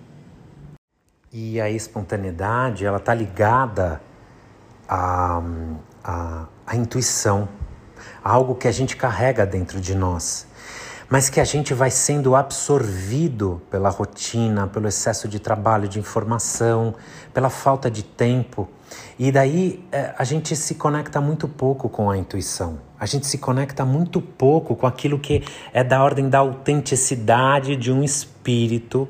E 1.31 1.61
a 1.61 1.69
espontaneidade, 1.69 2.87
ela 2.87 2.97
está 2.97 3.13
ligada 3.13 4.01
à, 4.89 5.43
à, 6.03 6.47
à 6.67 6.77
intuição. 6.77 7.47
algo 8.25 8.55
que 8.55 8.67
a 8.67 8.73
gente 8.73 8.97
carrega 8.97 9.45
dentro 9.45 9.79
de 9.81 9.95
nós, 9.95 10.47
mas 11.11 11.31
que 11.31 11.41
a 11.41 11.45
gente 11.45 11.73
vai 11.73 11.91
sendo 11.91 12.37
absorvido 12.37 13.63
pela 13.71 13.89
rotina, 13.89 14.67
pelo 14.67 14.87
excesso 14.87 15.27
de 15.27 15.39
trabalho, 15.39 15.89
de 15.89 15.99
informação, 15.99 16.95
pela 17.33 17.49
falta 17.49 17.91
de 17.91 18.03
tempo. 18.03 18.69
E 19.19 19.33
daí 19.33 19.85
é, 19.91 20.15
a 20.19 20.25
gente 20.25 20.55
se 20.55 20.75
conecta 20.75 21.21
muito 21.21 21.49
pouco 21.49 21.89
com 21.89 22.11
a 22.11 22.17
intuição. 22.17 22.79
A 23.01 23.07
gente 23.07 23.27
se 23.27 23.39
conecta 23.39 23.85
muito 23.85 24.21
pouco 24.21 24.77
com 24.77 24.87
aquilo 24.87 25.19
que 25.19 25.43
é 25.73 25.83
da 25.83 26.03
ordem 26.03 26.29
da 26.29 26.39
autenticidade 26.39 27.75
de 27.75 27.91
um 27.91 28.03
espírito 28.03 29.09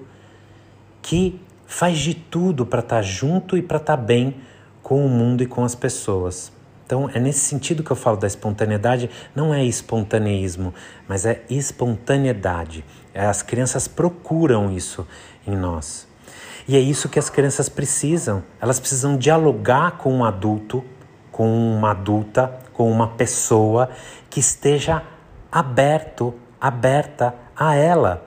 que 1.03 1.41
faz 1.67 1.99
de 1.99 2.15
tudo 2.15 2.65
para 2.65 2.81
estar 2.81 2.97
tá 2.97 3.03
junto 3.03 3.57
e 3.57 3.63
para 3.63 3.79
estar 3.79 3.97
tá 3.97 4.03
bem 4.03 4.37
com 4.83 5.05
o 5.05 5.09
mundo 5.09 5.43
e 5.43 5.47
com 5.47 5.65
as 5.65 5.75
pessoas. 5.75 6.53
Então 6.89 7.11
é 7.13 7.21
nesse 7.21 7.41
sentido 7.41 7.83
que 7.83 7.91
eu 7.91 7.97
falo 7.97 8.17
da 8.17 8.27
espontaneidade, 8.27 9.11
não 9.35 9.53
é 9.53 9.63
espontaneísmo, 9.63 10.73
mas 11.07 11.27
é 11.27 11.43
espontaneidade. 11.51 12.83
É, 13.13 13.27
as 13.27 13.43
crianças 13.43 13.87
procuram 13.87 14.73
isso 14.73 15.07
em 15.47 15.55
nós. 15.55 16.09
E 16.67 16.75
é 16.75 16.81
isso 16.81 17.11
que 17.11 17.19
as 17.19 17.29
crianças 17.29 17.69
precisam. 17.69 18.43
Elas 18.59 18.81
precisam 18.81 19.19
dialogar 19.19 19.99
com 19.99 20.15
um 20.15 20.25
adulto, 20.25 20.83
com 21.31 21.47
uma 21.77 21.91
adulta, 21.91 22.59
com 22.73 22.91
uma 22.91 23.09
pessoa 23.09 23.91
que 24.31 24.41
esteja 24.41 25.03
aberto, 25.53 26.33
aberta 26.59 27.35
a 27.55 27.75
ela, 27.75 28.25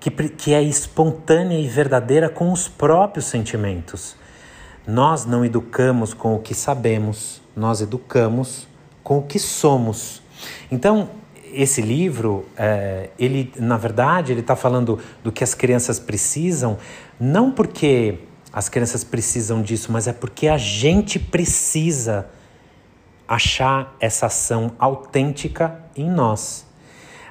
que, 0.00 0.10
que 0.10 0.54
é 0.54 0.62
espontânea 0.62 1.58
e 1.58 1.68
verdadeira 1.68 2.30
com 2.30 2.50
os 2.52 2.68
próprios 2.68 3.26
sentimentos. 3.26 4.16
Nós 4.86 5.26
não 5.26 5.44
educamos 5.44 6.14
com 6.14 6.34
o 6.34 6.38
que 6.38 6.54
sabemos, 6.54 7.42
nós 7.58 7.80
educamos 7.80 8.66
com 9.02 9.18
o 9.18 9.22
que 9.22 9.38
somos. 9.38 10.22
Então, 10.70 11.10
esse 11.52 11.80
livro, 11.80 12.46
é, 12.56 13.10
ele, 13.18 13.52
na 13.58 13.76
verdade, 13.76 14.32
ele 14.32 14.40
está 14.40 14.54
falando 14.54 14.98
do 15.24 15.32
que 15.32 15.42
as 15.42 15.54
crianças 15.54 15.98
precisam, 15.98 16.78
não 17.18 17.50
porque 17.50 18.20
as 18.52 18.68
crianças 18.68 19.02
precisam 19.02 19.60
disso, 19.62 19.90
mas 19.90 20.06
é 20.06 20.12
porque 20.12 20.46
a 20.48 20.56
gente 20.56 21.18
precisa 21.18 22.26
achar 23.26 23.94
essa 24.00 24.26
ação 24.26 24.72
autêntica 24.78 25.82
em 25.96 26.08
nós. 26.08 26.66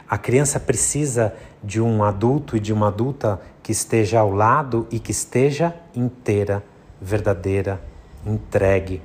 A 0.09 0.17
criança 0.17 0.59
precisa 0.59 1.33
de 1.63 1.81
um 1.81 2.03
adulto 2.03 2.55
e 2.55 2.59
de 2.59 2.71
uma 2.71 2.87
adulta 2.87 3.41
que 3.63 3.71
esteja 3.71 4.19
ao 4.19 4.31
lado 4.31 4.87
e 4.91 4.99
que 4.99 5.11
esteja 5.11 5.75
inteira, 5.95 6.63
verdadeira, 7.01 7.81
entregue. 8.25 9.01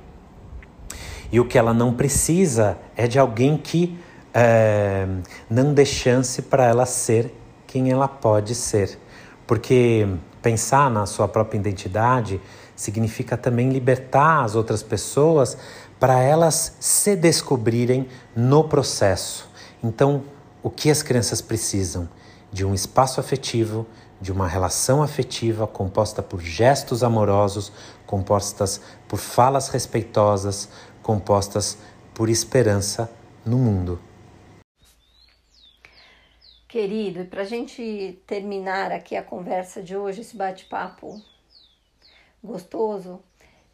E 1.33 1.39
o 1.39 1.45
que 1.45 1.57
ela 1.57 1.73
não 1.73 1.91
precisa 1.91 2.77
é 2.95 3.07
de 3.07 3.17
alguém 3.17 3.57
que 3.57 3.97
é, 4.31 5.07
não 5.49 5.73
dê 5.73 5.83
chance 5.83 6.43
para 6.43 6.63
ela 6.63 6.85
ser 6.85 7.33
quem 7.65 7.89
ela 7.89 8.07
pode 8.07 8.53
ser. 8.53 8.99
Porque 9.47 10.07
pensar 10.43 10.91
na 10.91 11.07
sua 11.07 11.27
própria 11.27 11.57
identidade 11.57 12.39
significa 12.75 13.35
também 13.35 13.69
libertar 13.69 14.43
as 14.43 14.53
outras 14.53 14.83
pessoas 14.83 15.57
para 15.99 16.21
elas 16.21 16.77
se 16.79 17.15
descobrirem 17.15 18.07
no 18.35 18.65
processo. 18.65 19.49
Então, 19.83 20.21
o 20.61 20.69
que 20.69 20.91
as 20.91 21.01
crianças 21.01 21.41
precisam? 21.41 22.07
De 22.51 22.63
um 22.63 22.75
espaço 22.75 23.19
afetivo, 23.19 23.87
de 24.21 24.31
uma 24.31 24.47
relação 24.47 25.01
afetiva 25.01 25.65
composta 25.65 26.21
por 26.21 26.39
gestos 26.39 27.03
amorosos, 27.03 27.73
compostas 28.05 28.79
por 29.07 29.17
falas 29.17 29.69
respeitosas, 29.69 30.69
compostas 31.03 31.77
por 32.15 32.29
esperança 32.29 33.11
no 33.45 33.57
mundo. 33.57 33.99
Querido, 36.67 37.19
e 37.21 37.25
para 37.25 37.43
a 37.43 37.45
gente 37.45 38.19
terminar 38.25 38.91
aqui 38.91 39.15
a 39.15 39.21
conversa 39.21 39.83
de 39.83 39.95
hoje, 39.95 40.21
esse 40.21 40.35
bate-papo 40.35 41.21
gostoso, 42.43 43.21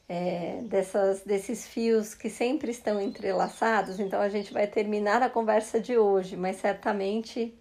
é, 0.09 0.59
dessas, 0.63 1.21
desses 1.21 1.65
fios 1.65 2.13
que 2.13 2.29
sempre 2.29 2.71
estão 2.71 2.99
entrelaçados, 2.99 3.99
então 3.99 4.19
a 4.19 4.27
gente 4.27 4.51
vai 4.51 4.67
terminar 4.67 5.21
a 5.21 5.29
conversa 5.29 5.79
de 5.79 5.97
hoje, 5.97 6.35
mas 6.35 6.57
certamente 6.57 7.57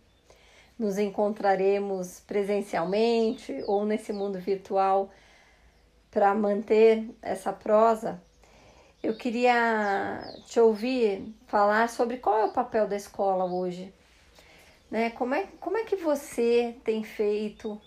nos 0.78 0.96
encontraremos 0.98 2.20
presencialmente 2.26 3.62
ou 3.66 3.84
nesse 3.84 4.12
mundo 4.12 4.38
virtual 4.38 5.10
para 6.10 6.34
manter 6.34 7.08
essa 7.20 7.52
prosa. 7.52 8.20
Eu 9.02 9.16
queria 9.16 10.20
te 10.46 10.58
ouvir 10.58 11.34
falar 11.46 11.88
sobre 11.88 12.16
qual 12.18 12.38
é 12.38 12.44
o 12.44 12.52
papel 12.52 12.86
da 12.86 12.96
escola 12.96 13.44
hoje 13.44 13.92
né? 14.90 15.10
Como 15.10 15.34
é, 15.34 15.46
como 15.60 15.76
é 15.76 15.84
que 15.84 15.96
você 15.96 16.74
tem 16.84 17.02
feito 17.04 17.80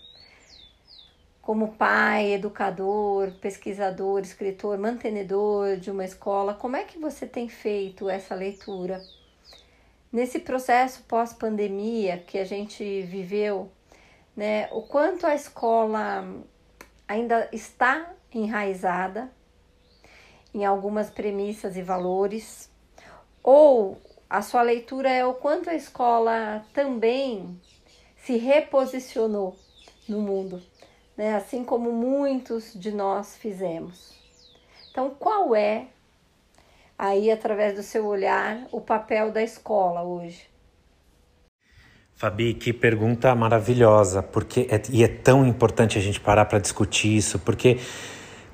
como 1.40 1.72
pai, 1.72 2.34
educador, 2.34 3.32
pesquisador, 3.40 4.20
escritor, 4.20 4.78
mantenedor 4.78 5.76
de 5.76 5.90
uma 5.90 6.04
escola, 6.04 6.54
como 6.54 6.76
é 6.76 6.84
que 6.84 6.98
você 6.98 7.26
tem 7.26 7.48
feito 7.48 8.08
essa 8.08 8.32
leitura? 8.34 9.02
Nesse 10.12 10.38
processo 10.38 11.02
pós-pandemia 11.08 12.18
que 12.18 12.38
a 12.38 12.44
gente 12.44 13.02
viveu, 13.02 13.72
né, 14.36 14.68
o 14.70 14.82
quanto 14.82 15.26
a 15.26 15.34
escola 15.34 16.24
ainda 17.08 17.48
está 17.50 18.14
enraizada 18.32 19.28
em 20.54 20.64
algumas 20.64 21.10
premissas 21.10 21.76
e 21.76 21.82
valores, 21.82 22.70
ou 23.42 24.00
a 24.28 24.40
sua 24.42 24.62
leitura 24.62 25.10
é 25.10 25.24
o 25.24 25.34
quanto 25.34 25.68
a 25.68 25.74
escola 25.74 26.64
também 26.72 27.60
se 28.16 28.36
reposicionou 28.36 29.56
no 30.08 30.20
mundo, 30.20 30.62
né? 31.16 31.34
assim 31.34 31.64
como 31.64 31.92
muitos 31.92 32.72
de 32.74 32.92
nós 32.92 33.36
fizemos. 33.36 34.12
Então, 34.90 35.10
qual 35.18 35.54
é, 35.56 35.86
aí, 36.98 37.30
através 37.30 37.74
do 37.74 37.82
seu 37.82 38.06
olhar, 38.06 38.66
o 38.70 38.80
papel 38.80 39.32
da 39.32 39.42
escola 39.42 40.02
hoje? 40.02 40.46
Fabi, 42.14 42.54
que 42.54 42.72
pergunta 42.72 43.34
maravilhosa, 43.34 44.22
porque 44.22 44.68
é, 44.70 44.80
e 44.90 45.02
é 45.02 45.08
tão 45.08 45.44
importante 45.44 45.98
a 45.98 46.00
gente 46.00 46.20
parar 46.20 46.44
para 46.44 46.58
discutir 46.58 47.16
isso, 47.16 47.38
porque 47.38 47.78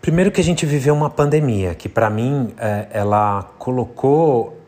primeiro 0.01 0.31
que 0.31 0.41
a 0.41 0.45
gente 0.45 0.65
viveu 0.65 0.95
uma 0.95 1.11
pandemia, 1.11 1.75
que 1.75 1.89
para 1.89 2.09
mim 2.09 2.55
é, 2.59 2.89
ela 2.91 3.43
colocou 3.59 4.59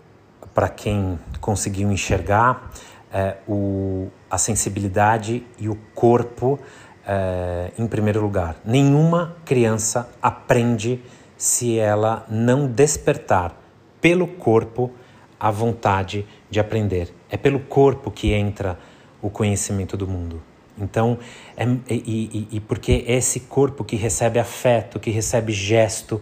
para 0.55 0.69
quem 0.69 1.19
conseguiu 1.41 1.91
enxergar 1.91 2.71
é, 3.13 3.37
o, 3.49 4.09
a 4.31 4.39
sensibilidade 4.39 5.45
e 5.59 5.69
o 5.69 5.77
corpo 5.95 6.59
é, 7.07 7.73
em 7.79 7.87
primeiro 7.87 8.21
lugar. 8.21 8.57
Nenhuma 8.65 9.37
criança 9.45 10.09
aprende 10.21 11.03
se 11.37 11.79
ela 11.79 12.27
não 12.29 12.67
despertar 12.67 13.55
pelo 14.01 14.27
corpo 14.27 14.91
a 15.39 15.51
vontade 15.51 16.27
de 16.51 16.61
aprender. 16.61 17.15
É 17.31 17.37
pelo 17.37 17.61
corpo 17.61 18.11
que 18.11 18.33
entra 18.33 18.79
o 19.23 19.31
conhecimento 19.31 19.97
do 19.97 20.07
mundo. 20.07 20.43
Então, 20.81 21.19
é, 21.57 21.65
e, 21.89 22.49
e, 22.51 22.57
e 22.57 22.61
porque 22.61 23.05
é 23.07 23.17
esse 23.17 23.41
corpo 23.41 23.85
que 23.85 23.97
recebe 23.97 24.39
afeto, 24.39 24.99
que 24.99 25.11
recebe 25.11 25.53
gesto, 25.53 26.21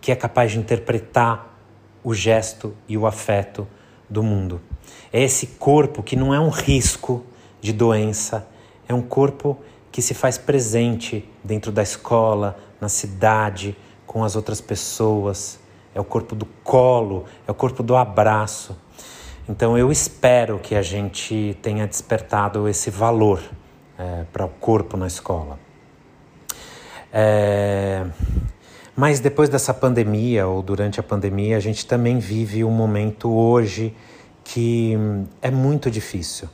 que 0.00 0.12
é 0.12 0.16
capaz 0.16 0.52
de 0.52 0.58
interpretar 0.58 1.58
o 2.04 2.14
gesto 2.14 2.74
e 2.88 2.96
o 2.96 3.06
afeto 3.06 3.66
do 4.08 4.22
mundo. 4.22 4.60
É 5.12 5.22
esse 5.22 5.48
corpo 5.58 6.02
que 6.02 6.14
não 6.14 6.32
é 6.32 6.38
um 6.38 6.50
risco 6.50 7.24
de 7.60 7.72
doença, 7.72 8.48
é 8.88 8.94
um 8.94 9.02
corpo 9.02 9.58
que 9.90 10.00
se 10.00 10.14
faz 10.14 10.38
presente 10.38 11.28
dentro 11.42 11.72
da 11.72 11.82
escola, 11.82 12.58
na 12.80 12.88
cidade, 12.88 13.76
com 14.06 14.22
as 14.22 14.36
outras 14.36 14.60
pessoas. 14.60 15.58
É 15.94 16.00
o 16.00 16.04
corpo 16.04 16.34
do 16.34 16.46
colo, 16.62 17.24
é 17.48 17.50
o 17.50 17.54
corpo 17.54 17.82
do 17.82 17.96
abraço. 17.96 18.76
Então 19.48 19.76
eu 19.78 19.90
espero 19.90 20.58
que 20.58 20.74
a 20.74 20.82
gente 20.82 21.56
tenha 21.62 21.86
despertado 21.86 22.68
esse 22.68 22.90
valor 22.90 23.40
é, 23.98 24.24
para 24.32 24.44
o 24.44 24.48
corpo 24.48 24.96
na 24.96 25.06
escola. 25.06 25.58
É, 27.12 28.04
mas 28.94 29.20
depois 29.20 29.48
dessa 29.48 29.74
pandemia, 29.74 30.46
ou 30.46 30.62
durante 30.62 30.98
a 30.98 31.02
pandemia, 31.02 31.56
a 31.56 31.60
gente 31.60 31.86
também 31.86 32.18
vive 32.18 32.64
um 32.64 32.70
momento 32.70 33.30
hoje 33.30 33.94
que 34.42 34.96
é 35.42 35.50
muito 35.50 35.90
difícil. 35.90 36.48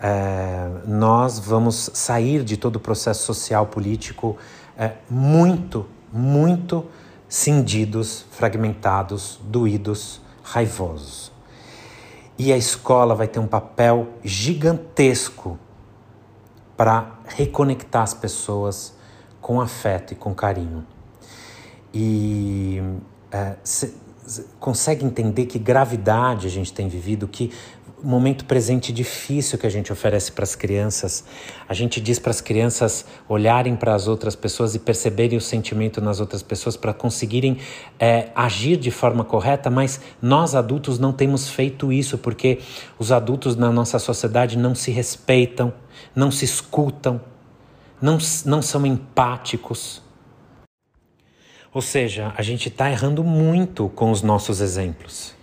É, 0.00 0.68
nós 0.86 1.38
vamos 1.38 1.90
sair 1.94 2.42
de 2.42 2.56
todo 2.56 2.76
o 2.76 2.80
processo 2.80 3.24
social 3.24 3.66
político 3.66 4.36
é, 4.78 4.92
muito, 5.08 5.86
muito 6.12 6.86
cindidos, 7.28 8.24
fragmentados, 8.30 9.40
doídos, 9.42 10.20
raivosos. 10.42 11.32
E 12.38 12.52
a 12.52 12.56
escola 12.56 13.14
vai 13.14 13.28
ter 13.28 13.38
um 13.38 13.46
papel 13.46 14.08
gigantesco 14.24 15.58
para 16.76 17.18
reconectar 17.26 18.02
as 18.02 18.14
pessoas 18.14 18.94
com 19.40 19.60
afeto 19.60 20.12
e 20.12 20.16
com 20.16 20.34
carinho. 20.34 20.86
E 21.92 22.82
é, 23.30 23.56
se, 23.62 23.94
consegue 24.58 25.04
entender 25.04 25.46
que 25.46 25.58
gravidade 25.58 26.46
a 26.46 26.50
gente 26.50 26.72
tem 26.72 26.88
vivido, 26.88 27.28
que 27.28 27.52
momento 28.04 28.44
presente 28.44 28.92
difícil 28.92 29.58
que 29.58 29.66
a 29.66 29.70
gente 29.70 29.92
oferece 29.92 30.30
para 30.30 30.44
as 30.44 30.54
crianças. 30.54 31.24
A 31.68 31.74
gente 31.74 32.00
diz 32.00 32.18
para 32.18 32.30
as 32.30 32.40
crianças 32.40 33.04
olharem 33.28 33.74
para 33.74 33.94
as 33.94 34.06
outras 34.06 34.36
pessoas 34.36 34.74
e 34.74 34.78
perceberem 34.78 35.38
o 35.38 35.40
sentimento 35.40 36.00
nas 36.00 36.20
outras 36.20 36.42
pessoas 36.42 36.76
para 36.76 36.92
conseguirem 36.92 37.58
é, 37.98 38.28
agir 38.34 38.76
de 38.76 38.90
forma 38.90 39.24
correta, 39.24 39.70
mas 39.70 40.00
nós 40.20 40.54
adultos 40.54 40.98
não 40.98 41.12
temos 41.12 41.48
feito 41.48 41.92
isso 41.92 42.18
porque 42.18 42.58
os 42.98 43.10
adultos 43.10 43.56
na 43.56 43.72
nossa 43.72 43.98
sociedade 43.98 44.58
não 44.58 44.74
se 44.74 44.90
respeitam, 44.90 45.72
não 46.14 46.30
se 46.30 46.44
escutam, 46.44 47.20
não, 48.00 48.18
não 48.44 48.60
são 48.60 48.84
empáticos. 48.84 50.02
Ou 51.72 51.82
seja, 51.82 52.32
a 52.36 52.42
gente 52.42 52.68
está 52.68 52.88
errando 52.88 53.24
muito 53.24 53.88
com 53.88 54.12
os 54.12 54.22
nossos 54.22 54.60
exemplos. 54.60 55.33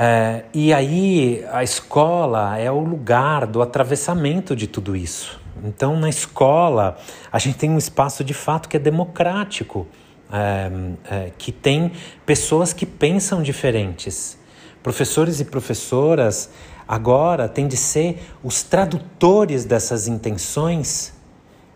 É, 0.00 0.44
e 0.54 0.72
aí 0.72 1.44
a 1.50 1.64
escola 1.64 2.56
é 2.56 2.70
o 2.70 2.78
lugar 2.78 3.48
do 3.48 3.60
atravessamento 3.60 4.54
de 4.54 4.68
tudo 4.68 4.94
isso. 4.94 5.40
Então, 5.64 5.98
na 5.98 6.08
escola, 6.08 6.96
a 7.32 7.38
gente 7.40 7.58
tem 7.58 7.68
um 7.68 7.78
espaço 7.78 8.22
de 8.22 8.32
fato 8.32 8.68
que 8.68 8.76
é 8.76 8.80
democrático, 8.80 9.88
é, 10.32 10.70
é, 11.10 11.32
que 11.36 11.50
tem 11.50 11.90
pessoas 12.24 12.72
que 12.72 12.86
pensam 12.86 13.42
diferentes. 13.42 14.38
Professores 14.84 15.40
e 15.40 15.44
professoras 15.44 16.48
agora 16.86 17.48
têm 17.48 17.66
de 17.66 17.76
ser 17.76 18.22
os 18.40 18.62
tradutores 18.62 19.64
dessas 19.64 20.06
intenções 20.06 21.12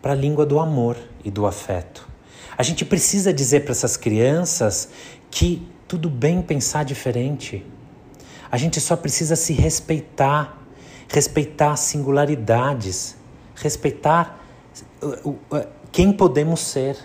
para 0.01 0.13
a 0.13 0.15
língua 0.15 0.45
do 0.45 0.61
amor 0.61 0.95
e 1.25 1.29
do 1.29 1.45
afeto. 1.45 2.07
A 2.57 2.63
gente 2.63 2.85
precisa 2.85 3.33
dizer 3.33 3.65
para 3.65 3.73
essas 3.73 3.97
crianças 3.97 4.87
que 5.29 5.67
tudo 5.89 6.09
bem 6.09 6.41
pensar 6.41 6.85
diferente 6.85 7.65
a 8.53 8.57
gente 8.57 8.79
só 8.79 8.95
precisa 8.95 9.35
se 9.35 9.51
respeitar, 9.51 10.61
respeitar 11.07 11.75
singularidades, 11.75 13.17
respeitar 13.55 14.45
uh, 15.01 15.29
uh, 15.29 15.39
uh, 15.51 15.67
quem 15.91 16.13
podemos 16.13 16.59
ser. 16.59 16.95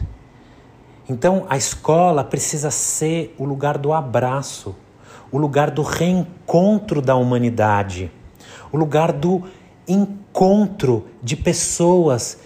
Então, 1.08 1.46
a 1.48 1.56
escola 1.56 2.22
precisa 2.22 2.70
ser 2.70 3.34
o 3.38 3.46
lugar 3.46 3.78
do 3.78 3.94
abraço, 3.94 4.76
o 5.32 5.38
lugar 5.38 5.70
do 5.70 5.80
reencontro 5.80 7.00
da 7.00 7.16
humanidade, 7.16 8.12
o 8.70 8.76
lugar 8.76 9.10
do 9.10 9.42
encontro 9.88 11.06
de 11.22 11.34
pessoas 11.34 12.40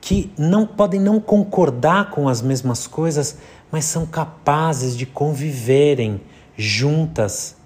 que 0.00 0.32
não 0.36 0.66
podem 0.66 0.98
não 0.98 1.20
concordar 1.20 2.10
com 2.10 2.28
as 2.28 2.42
mesmas 2.42 2.88
coisas, 2.88 3.38
mas 3.70 3.84
são 3.84 4.04
capazes 4.04 4.96
de 4.96 5.06
conviverem 5.06 6.20
juntas 6.56 7.62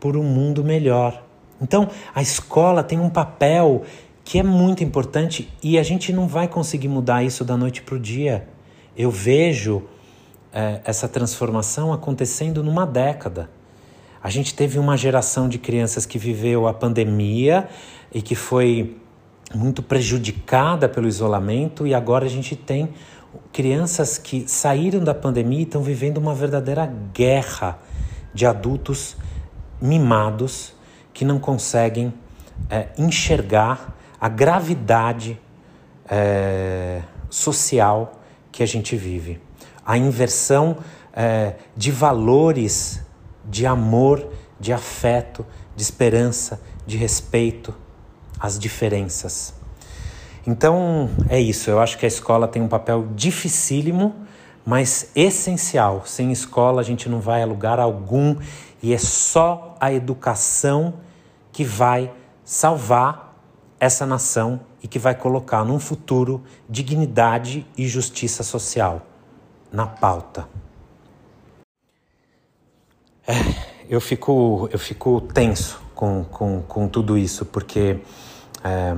por 0.00 0.16
um 0.16 0.24
mundo 0.24 0.64
melhor. 0.64 1.22
Então, 1.60 1.88
a 2.14 2.22
escola 2.22 2.82
tem 2.82 2.98
um 2.98 3.10
papel 3.10 3.82
que 4.24 4.38
é 4.38 4.42
muito 4.42 4.82
importante 4.82 5.52
e 5.62 5.78
a 5.78 5.82
gente 5.82 6.12
não 6.12 6.26
vai 6.26 6.48
conseguir 6.48 6.88
mudar 6.88 7.22
isso 7.22 7.44
da 7.44 7.56
noite 7.56 7.82
para 7.82 7.94
o 7.94 7.98
dia. 7.98 8.48
Eu 8.96 9.10
vejo 9.10 9.82
é, 10.52 10.80
essa 10.84 11.08
transformação 11.08 11.92
acontecendo 11.92 12.62
numa 12.62 12.86
década. 12.86 13.50
A 14.22 14.30
gente 14.30 14.54
teve 14.54 14.78
uma 14.78 14.96
geração 14.96 15.48
de 15.48 15.58
crianças 15.58 16.06
que 16.06 16.18
viveu 16.18 16.66
a 16.66 16.74
pandemia 16.74 17.68
e 18.12 18.20
que 18.20 18.34
foi 18.34 18.96
muito 19.54 19.82
prejudicada 19.82 20.88
pelo 20.88 21.08
isolamento, 21.08 21.86
e 21.86 21.94
agora 21.94 22.26
a 22.26 22.28
gente 22.28 22.54
tem 22.54 22.90
crianças 23.52 24.18
que 24.18 24.44
saíram 24.46 25.02
da 25.02 25.14
pandemia 25.14 25.60
e 25.60 25.62
estão 25.62 25.82
vivendo 25.82 26.18
uma 26.18 26.34
verdadeira 26.34 26.86
guerra 27.12 27.78
de 28.32 28.46
adultos 28.46 29.16
mimados 29.80 30.74
que 31.12 31.24
não 31.24 31.38
conseguem 31.38 32.12
é, 32.68 32.88
enxergar 32.96 33.96
a 34.20 34.28
gravidade 34.28 35.40
é, 36.08 37.02
social 37.28 38.20
que 38.52 38.62
a 38.62 38.66
gente 38.66 38.96
vive. 38.96 39.40
A 39.84 39.96
inversão 39.96 40.76
é, 41.12 41.54
de 41.76 41.90
valores 41.90 43.00
de 43.44 43.66
amor, 43.66 44.30
de 44.58 44.72
afeto, 44.72 45.44
de 45.74 45.82
esperança, 45.82 46.60
de 46.86 46.96
respeito, 46.96 47.74
as 48.38 48.58
diferenças. 48.58 49.54
Então 50.46 51.10
é 51.28 51.40
isso, 51.40 51.70
eu 51.70 51.80
acho 51.80 51.98
que 51.98 52.04
a 52.04 52.08
escola 52.08 52.48
tem 52.48 52.62
um 52.62 52.68
papel 52.68 53.08
dificílimo, 53.14 54.14
mas 54.64 55.10
essencial. 55.14 56.04
Sem 56.06 56.32
escola 56.32 56.80
a 56.80 56.84
gente 56.84 57.08
não 57.08 57.20
vai 57.20 57.42
a 57.42 57.46
lugar 57.46 57.78
algum 57.78 58.36
e 58.82 58.94
é 58.94 58.98
só 58.98 59.69
a 59.80 59.92
educação 59.92 60.94
que 61.50 61.64
vai 61.64 62.12
salvar 62.44 63.34
essa 63.80 64.04
nação 64.04 64.60
e 64.82 64.88
que 64.88 64.98
vai 64.98 65.14
colocar 65.14 65.64
num 65.64 65.80
futuro 65.80 66.42
dignidade 66.68 67.66
e 67.76 67.88
justiça 67.88 68.42
social 68.42 69.06
na 69.72 69.86
pauta. 69.86 70.46
É, 73.26 73.32
eu, 73.88 74.00
fico, 74.00 74.68
eu 74.72 74.78
fico 74.78 75.20
tenso 75.20 75.80
com, 75.94 76.24
com, 76.24 76.62
com 76.62 76.88
tudo 76.88 77.16
isso, 77.16 77.44
porque 77.46 78.00
é, 78.64 78.94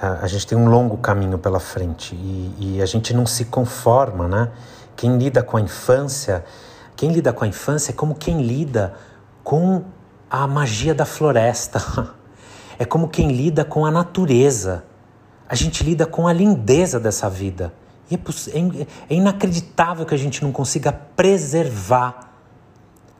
a 0.00 0.26
gente 0.26 0.46
tem 0.46 0.56
um 0.56 0.68
longo 0.68 0.96
caminho 0.96 1.38
pela 1.38 1.60
frente 1.60 2.14
e, 2.14 2.54
e 2.58 2.82
a 2.82 2.86
gente 2.86 3.12
não 3.12 3.26
se 3.26 3.44
conforma, 3.46 4.28
né? 4.28 4.50
Quem 4.96 5.16
lida 5.18 5.42
com 5.42 5.56
a 5.56 5.60
infância, 5.60 6.44
quem 6.96 7.12
lida 7.12 7.32
com 7.32 7.44
a 7.44 7.46
infância 7.46 7.92
é 7.92 7.94
como 7.94 8.14
quem 8.14 8.42
lida 8.42 8.94
com 9.44 9.84
a 10.30 10.46
magia 10.46 10.94
da 10.94 11.04
floresta. 11.04 12.14
É 12.80 12.84
como 12.84 13.08
quem 13.08 13.32
lida 13.32 13.64
com 13.64 13.84
a 13.84 13.90
natureza. 13.90 14.84
A 15.48 15.56
gente 15.56 15.82
lida 15.82 16.06
com 16.06 16.28
a 16.28 16.32
lindeza 16.32 17.00
dessa 17.00 17.28
vida. 17.28 17.74
E 18.08 18.14
é, 18.14 18.18
é, 18.18 18.86
é 19.10 19.14
inacreditável 19.16 20.06
que 20.06 20.14
a 20.14 20.18
gente 20.18 20.44
não 20.44 20.52
consiga 20.52 20.92
preservar 20.92 22.32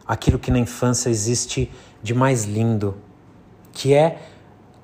aquilo 0.06 0.38
que 0.38 0.50
na 0.50 0.58
infância 0.58 1.10
existe 1.10 1.70
de 2.02 2.14
mais 2.14 2.44
lindo, 2.44 2.96
que 3.72 3.92
é 3.92 4.22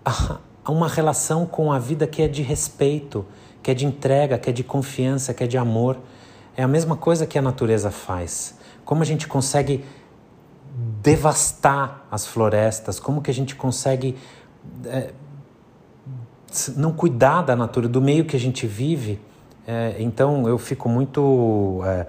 uma 0.68 0.88
relação 0.88 1.46
com 1.46 1.72
a 1.72 1.78
vida 1.78 2.06
que 2.06 2.20
é 2.20 2.28
de 2.28 2.42
respeito, 2.42 3.24
que 3.62 3.70
é 3.70 3.74
de 3.74 3.86
entrega, 3.86 4.36
que 4.38 4.50
é 4.50 4.52
de 4.52 4.62
confiança, 4.62 5.32
que 5.32 5.44
é 5.44 5.46
de 5.46 5.56
amor. 5.56 5.98
É 6.56 6.62
a 6.62 6.68
mesma 6.68 6.96
coisa 6.96 7.26
que 7.26 7.38
a 7.38 7.42
natureza 7.42 7.90
faz. 7.90 8.58
Como 8.84 9.02
a 9.02 9.06
gente 9.06 9.26
consegue 9.26 9.84
devastar 10.74 12.06
as 12.10 12.26
florestas, 12.26 12.98
como 12.98 13.22
que 13.22 13.30
a 13.30 13.34
gente 13.34 13.54
consegue 13.54 14.16
é, 14.86 15.12
não 16.76 16.92
cuidar 16.92 17.42
da 17.42 17.54
natureza, 17.54 17.92
do 17.92 18.00
meio 18.00 18.24
que 18.24 18.36
a 18.36 18.40
gente 18.40 18.66
vive. 18.66 19.20
É, 19.66 19.96
então 19.98 20.48
eu 20.48 20.58
fico 20.58 20.88
muito 20.88 21.80
é, 21.84 22.06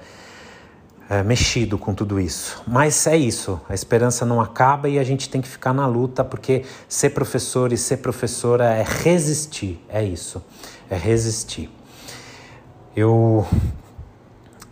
é, 1.09 1.23
mexido 1.23 1.77
com 1.77 1.93
tudo 1.93 2.19
isso. 2.19 2.63
Mas 2.67 3.05
é 3.05 3.15
isso, 3.15 3.61
a 3.69 3.73
esperança 3.73 4.25
não 4.25 4.41
acaba 4.41 4.89
e 4.89 4.97
a 4.97 5.03
gente 5.03 5.29
tem 5.29 5.41
que 5.41 5.47
ficar 5.47 5.73
na 5.73 5.85
luta, 5.85 6.23
porque 6.23 6.63
ser 6.87 7.11
professor 7.11 7.71
e 7.71 7.77
ser 7.77 7.97
professora 7.97 8.65
é 8.73 8.83
resistir, 8.83 9.79
é 9.87 10.03
isso, 10.03 10.43
é 10.89 10.97
resistir. 10.97 11.69
Eu 12.95 13.45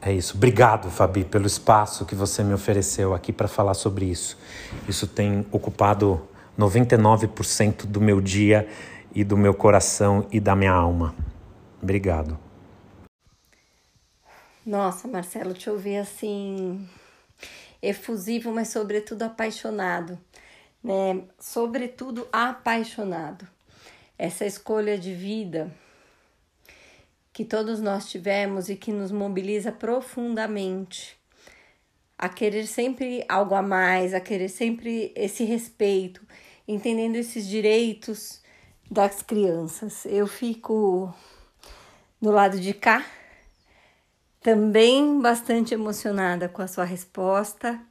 é 0.05 0.13
isso. 0.13 0.35
Obrigado, 0.35 0.89
Fabi, 0.89 1.23
pelo 1.23 1.47
espaço 1.47 2.05
que 2.05 2.15
você 2.15 2.43
me 2.43 2.53
ofereceu 2.53 3.13
aqui 3.13 3.31
para 3.31 3.47
falar 3.47 3.73
sobre 3.73 4.05
isso. 4.05 4.37
Isso 4.87 5.07
tem 5.07 5.45
ocupado 5.51 6.27
99% 6.57 7.85
do 7.85 8.01
meu 8.01 8.19
dia 8.19 8.67
e 9.13 9.23
do 9.23 9.37
meu 9.37 9.53
coração 9.53 10.27
e 10.31 10.39
da 10.39 10.55
minha 10.55 10.71
alma. 10.71 11.15
Obrigado. 11.81 12.37
Nossa, 14.65 15.07
Marcelo, 15.07 15.53
te 15.53 15.69
ouvir 15.69 15.97
assim 15.97 16.87
efusivo, 17.81 18.51
mas 18.53 18.69
sobretudo 18.69 19.23
apaixonado, 19.23 20.17
né? 20.81 21.21
Sobretudo 21.37 22.27
apaixonado. 22.31 23.45
Essa 24.17 24.45
escolha 24.45 24.97
de 24.97 25.13
vida 25.13 25.69
que 27.33 27.43
todos 27.43 27.81
nós 27.81 28.09
tivemos 28.09 28.69
e 28.69 28.75
que 28.75 28.91
nos 28.91 29.11
mobiliza 29.11 29.71
profundamente 29.71 31.17
a 32.15 32.29
querer 32.29 32.67
sempre 32.67 33.25
algo 33.27 33.55
a 33.55 33.61
mais, 33.61 34.13
a 34.13 34.19
querer 34.21 34.47
sempre 34.47 35.11
esse 35.15 35.43
respeito, 35.43 36.21
entendendo 36.67 37.15
esses 37.15 37.47
direitos 37.47 38.41
das 38.89 39.23
crianças. 39.23 40.05
Eu 40.05 40.27
fico 40.27 41.13
do 42.21 42.31
lado 42.31 42.59
de 42.59 42.73
cá, 42.73 43.03
também 44.39 45.19
bastante 45.19 45.73
emocionada 45.73 46.47
com 46.47 46.61
a 46.61 46.67
sua 46.67 46.85
resposta. 46.85 47.81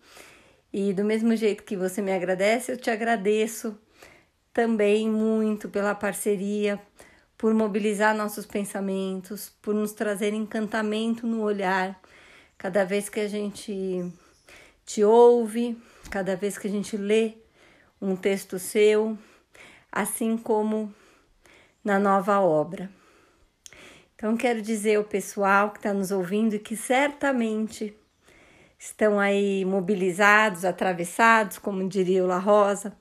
E 0.72 0.92
do 0.94 1.04
mesmo 1.04 1.36
jeito 1.36 1.64
que 1.64 1.76
você 1.76 2.00
me 2.00 2.12
agradece, 2.12 2.72
eu 2.72 2.76
te 2.76 2.88
agradeço 2.90 3.76
também 4.54 5.10
muito 5.10 5.68
pela 5.68 5.94
parceria, 5.94 6.80
por 7.42 7.52
mobilizar 7.54 8.14
nossos 8.14 8.46
pensamentos, 8.46 9.52
por 9.60 9.74
nos 9.74 9.90
trazer 9.90 10.32
encantamento 10.32 11.26
no 11.26 11.42
olhar, 11.42 12.00
cada 12.56 12.84
vez 12.84 13.08
que 13.08 13.18
a 13.18 13.26
gente 13.26 14.12
te 14.86 15.02
ouve 15.02 15.76
cada 16.08 16.36
vez 16.36 16.56
que 16.56 16.68
a 16.68 16.70
gente 16.70 16.96
lê 16.96 17.34
um 18.00 18.14
texto 18.14 18.60
seu, 18.60 19.18
assim 19.90 20.36
como 20.36 20.94
na 21.82 21.98
nova 21.98 22.38
obra. 22.38 22.88
Então, 24.14 24.36
quero 24.36 24.62
dizer 24.62 24.96
ao 24.96 25.04
pessoal 25.04 25.70
que 25.70 25.78
está 25.78 25.92
nos 25.92 26.12
ouvindo 26.12 26.56
que 26.60 26.76
certamente 26.76 27.92
estão 28.78 29.18
aí 29.18 29.64
mobilizados, 29.64 30.64
atravessados, 30.64 31.58
como 31.58 31.88
diria 31.88 32.22
o 32.22 32.26
La 32.28 32.38
Rosa, 32.38 32.96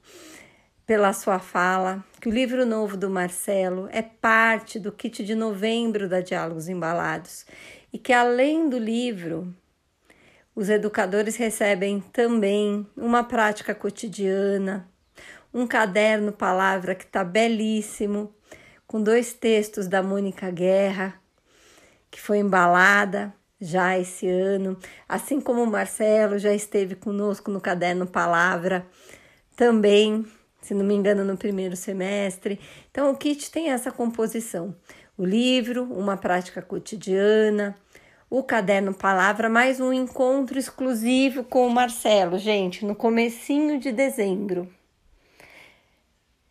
pela 0.92 1.14
sua 1.14 1.40
fala, 1.40 2.04
que 2.20 2.28
o 2.28 2.32
livro 2.34 2.66
novo 2.66 2.98
do 2.98 3.10
Marcelo 3.10 3.88
é 3.94 4.02
parte 4.02 4.78
do 4.78 4.92
kit 4.92 5.24
de 5.24 5.34
novembro 5.34 6.10
da 6.10 6.20
Diálogos 6.20 6.68
Embalados. 6.68 7.46
E 7.94 7.98
que 7.98 8.12
além 8.12 8.68
do 8.68 8.78
livro, 8.78 9.56
os 10.54 10.68
educadores 10.68 11.38
recebem 11.38 12.02
também 12.12 12.86
uma 12.98 13.24
prática 13.24 13.74
cotidiana, 13.74 14.86
um 15.54 15.66
caderno 15.66 16.34
palavra 16.34 16.94
que 16.94 17.06
está 17.06 17.24
belíssimo, 17.24 18.36
com 18.86 19.02
dois 19.02 19.32
textos 19.32 19.88
da 19.88 20.04
Mônica 20.04 20.52
Guerra, 20.52 21.14
que 22.12 22.20
foi 22.20 22.40
embalada 22.40 23.34
já 23.62 23.98
esse 23.98 24.28
ano, 24.28 24.78
assim 25.08 25.40
como 25.40 25.64
o 25.64 25.72
Marcelo 25.72 26.38
já 26.38 26.54
esteve 26.54 26.96
conosco 26.96 27.50
no 27.50 27.62
caderno 27.62 28.06
Palavra 28.06 28.86
também 29.56 30.26
se 30.62 30.74
não 30.74 30.86
me 30.86 30.94
engano, 30.94 31.26
no 31.26 31.36
primeiro 31.36 31.76
semestre. 31.76 32.60
Então, 32.92 33.12
o 33.12 33.18
kit 33.18 33.52
tem 33.52 33.72
essa 33.72 33.92
composição: 33.92 34.76
o 35.18 35.26
livro, 35.26 35.84
uma 35.84 36.16
prática 36.16 36.62
cotidiana, 36.62 37.76
o 38.30 38.44
caderno 38.44 38.94
palavra, 38.94 39.50
mais 39.50 39.80
um 39.80 39.92
encontro 39.92 40.58
exclusivo 40.58 41.44
com 41.44 41.68
o 41.68 41.70
Marcelo, 41.70 42.38
gente, 42.38 42.86
no 42.86 42.96
comecinho 42.96 43.80
de 43.80 43.92
dezembro. 43.92 44.72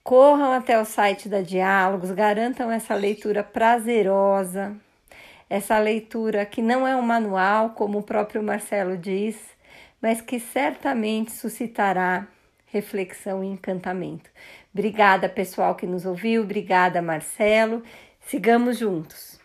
Corram 0.02 0.52
até 0.52 0.80
o 0.80 0.84
site 0.84 1.28
da 1.28 1.40
Diálogos, 1.40 2.10
garantam 2.10 2.70
essa 2.70 2.94
leitura 2.94 3.44
prazerosa, 3.44 4.76
essa 5.48 5.78
leitura 5.78 6.44
que 6.44 6.60
não 6.60 6.86
é 6.86 6.96
um 6.96 7.02
manual, 7.02 7.70
como 7.70 7.98
o 7.98 8.02
próprio 8.02 8.42
Marcelo 8.42 8.96
diz, 8.96 9.36
mas 10.02 10.20
que 10.20 10.40
certamente 10.40 11.32
suscitará 11.32 12.26
reflexão 12.72 13.42
e 13.42 13.48
encantamento. 13.48 14.30
Obrigada, 14.72 15.28
pessoal 15.28 15.74
que 15.74 15.86
nos 15.86 16.06
ouviu, 16.06 16.42
obrigada, 16.42 17.02
Marcelo. 17.02 17.82
Sigamos 18.20 18.78
juntos. 18.78 19.40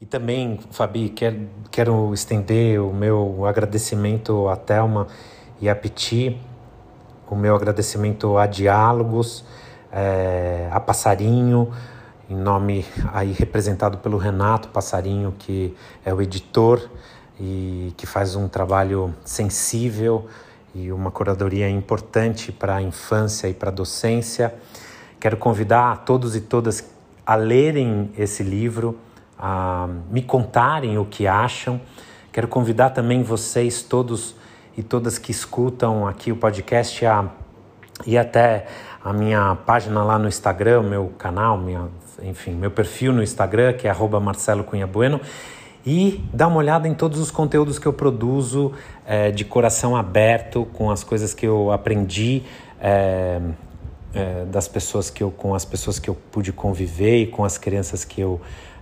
E 0.00 0.06
também, 0.06 0.58
Fabi, 0.70 1.10
quero, 1.10 1.48
quero 1.70 2.12
estender 2.12 2.80
o 2.80 2.92
meu 2.92 3.46
agradecimento 3.46 4.48
a 4.48 4.56
Thelma 4.56 5.06
e 5.60 5.68
a 5.68 5.74
Piti, 5.74 6.40
o 7.30 7.36
meu 7.36 7.54
agradecimento 7.54 8.36
a 8.36 8.46
Diálogos, 8.46 9.44
é, 9.92 10.68
a 10.70 10.80
Passarinho, 10.80 11.72
em 12.28 12.36
nome 12.36 12.84
aí 13.12 13.32
representado 13.32 13.98
pelo 13.98 14.16
Renato 14.16 14.68
Passarinho, 14.68 15.34
que 15.38 15.74
é 16.04 16.12
o 16.12 16.20
editor 16.20 16.90
e 17.38 17.92
que 17.96 18.06
faz 18.06 18.34
um 18.34 18.48
trabalho 18.48 19.14
sensível 19.24 20.26
e 20.74 20.90
uma 20.90 21.10
curadoria 21.10 21.68
importante 21.68 22.50
para 22.50 22.76
a 22.76 22.82
infância 22.82 23.48
e 23.48 23.54
para 23.54 23.70
a 23.70 23.72
docência. 23.72 24.54
Quero 25.20 25.36
convidar 25.36 26.04
todos 26.04 26.34
e 26.34 26.40
todas 26.40 26.92
a 27.24 27.36
lerem 27.36 28.10
esse 28.18 28.42
livro, 28.42 28.98
a 29.38 29.88
me 30.10 30.20
contarem 30.22 30.98
o 30.98 31.04
que 31.04 31.26
acham. 31.26 31.80
Quero 32.32 32.48
convidar 32.48 32.90
também 32.90 33.22
vocês 33.22 33.82
todos 33.82 34.34
e 34.76 34.82
todas 34.82 35.18
que 35.18 35.30
escutam 35.30 36.06
aqui 36.06 36.32
o 36.32 36.36
podcast 36.36 37.06
a 37.06 37.28
ir 38.04 38.18
até 38.18 38.66
a 39.02 39.12
minha 39.12 39.56
página 39.64 40.02
lá 40.02 40.18
no 40.18 40.26
Instagram, 40.26 40.82
meu 40.82 41.12
canal, 41.16 41.56
minha, 41.56 41.88
enfim, 42.22 42.52
meu 42.52 42.70
perfil 42.70 43.12
no 43.12 43.22
Instagram, 43.22 43.74
que 43.74 43.86
é 43.86 43.94
Marcelo 44.20 44.64
Cunha 44.64 44.86
Bueno, 44.86 45.20
e 45.86 46.24
dá 46.32 46.46
uma 46.46 46.56
olhada 46.56 46.88
em 46.88 46.94
todos 46.94 47.18
os 47.18 47.30
conteúdos 47.30 47.78
que 47.78 47.86
eu 47.86 47.92
produzo 47.92 48.72
é, 49.06 49.30
de 49.30 49.44
coração 49.44 49.94
aberto 49.94 50.66
com 50.72 50.90
as 50.90 51.04
coisas 51.04 51.34
que 51.34 51.46
eu 51.46 51.70
aprendi 51.70 52.42
é, 52.80 53.40
é, 54.14 54.44
das 54.46 54.66
pessoas 54.66 55.10
que 55.10 55.22
eu 55.22 55.30
com 55.30 55.54
as 55.54 55.64
pessoas 55.64 55.98
que 55.98 56.08
eu 56.08 56.14
pude 56.14 56.52
conviver 56.52 57.18
e 57.18 57.26
com 57.26 57.44
as 57.44 57.58
crianças 57.58 58.04
que 58.04 58.20
eu 58.20 58.40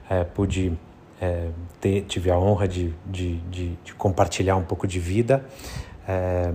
é, 0.08 0.24
pude 0.24 0.72
é, 1.20 1.48
ter, 1.80 2.02
tive 2.02 2.30
a 2.30 2.38
honra 2.38 2.68
de, 2.68 2.92
de, 3.06 3.36
de, 3.50 3.78
de, 3.84 3.94
compartilhar 3.94 4.56
um 4.56 4.64
pouco 4.64 4.86
de 4.86 4.98
vida. 4.98 5.44
É, 6.06 6.52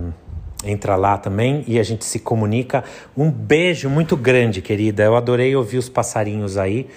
entra 0.65 0.95
lá 0.95 1.17
também 1.17 1.63
e 1.67 1.79
a 1.79 1.83
gente 1.83 2.03
se 2.03 2.19
comunica. 2.19 2.83
Um 3.15 3.31
beijo 3.31 3.89
muito 3.89 4.17
grande 4.17 4.61
querida. 4.61 5.03
Eu 5.03 5.15
adorei 5.15 5.55
ouvir 5.55 5.77
os 5.77 5.87
passarinhos 5.87 6.57
aí 6.57 6.87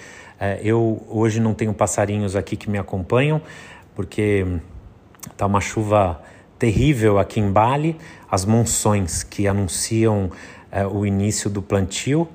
eu 0.63 1.05
hoje 1.07 1.39
não 1.39 1.53
tenho 1.53 1.73
passarinhos 1.73 2.35
aqui 2.35 2.55
que 2.55 2.69
me 2.69 2.77
acompanham, 2.77 3.41
porque 3.95 4.45
tá 5.37 5.45
uma 5.45 5.61
chuva 5.61 6.21
terrível 6.57 7.19
aqui 7.19 7.39
em 7.39 7.51
Bali, 7.51 7.95
as 8.29 8.45
monções 8.45 9.23
que 9.23 9.47
anunciam 9.47 10.31
é, 10.71 10.85
o 10.85 11.05
início 11.05 11.49
do 11.49 11.61
plantio 11.61 12.27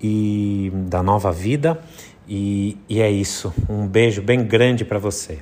e 0.00 0.72
da 0.88 1.02
nova 1.02 1.30
vida. 1.30 1.80
E, 2.28 2.78
e 2.88 3.00
é 3.00 3.10
isso. 3.10 3.52
Um 3.68 3.86
beijo 3.86 4.22
bem 4.22 4.44
grande 4.44 4.84
para 4.84 4.98
você. 4.98 5.40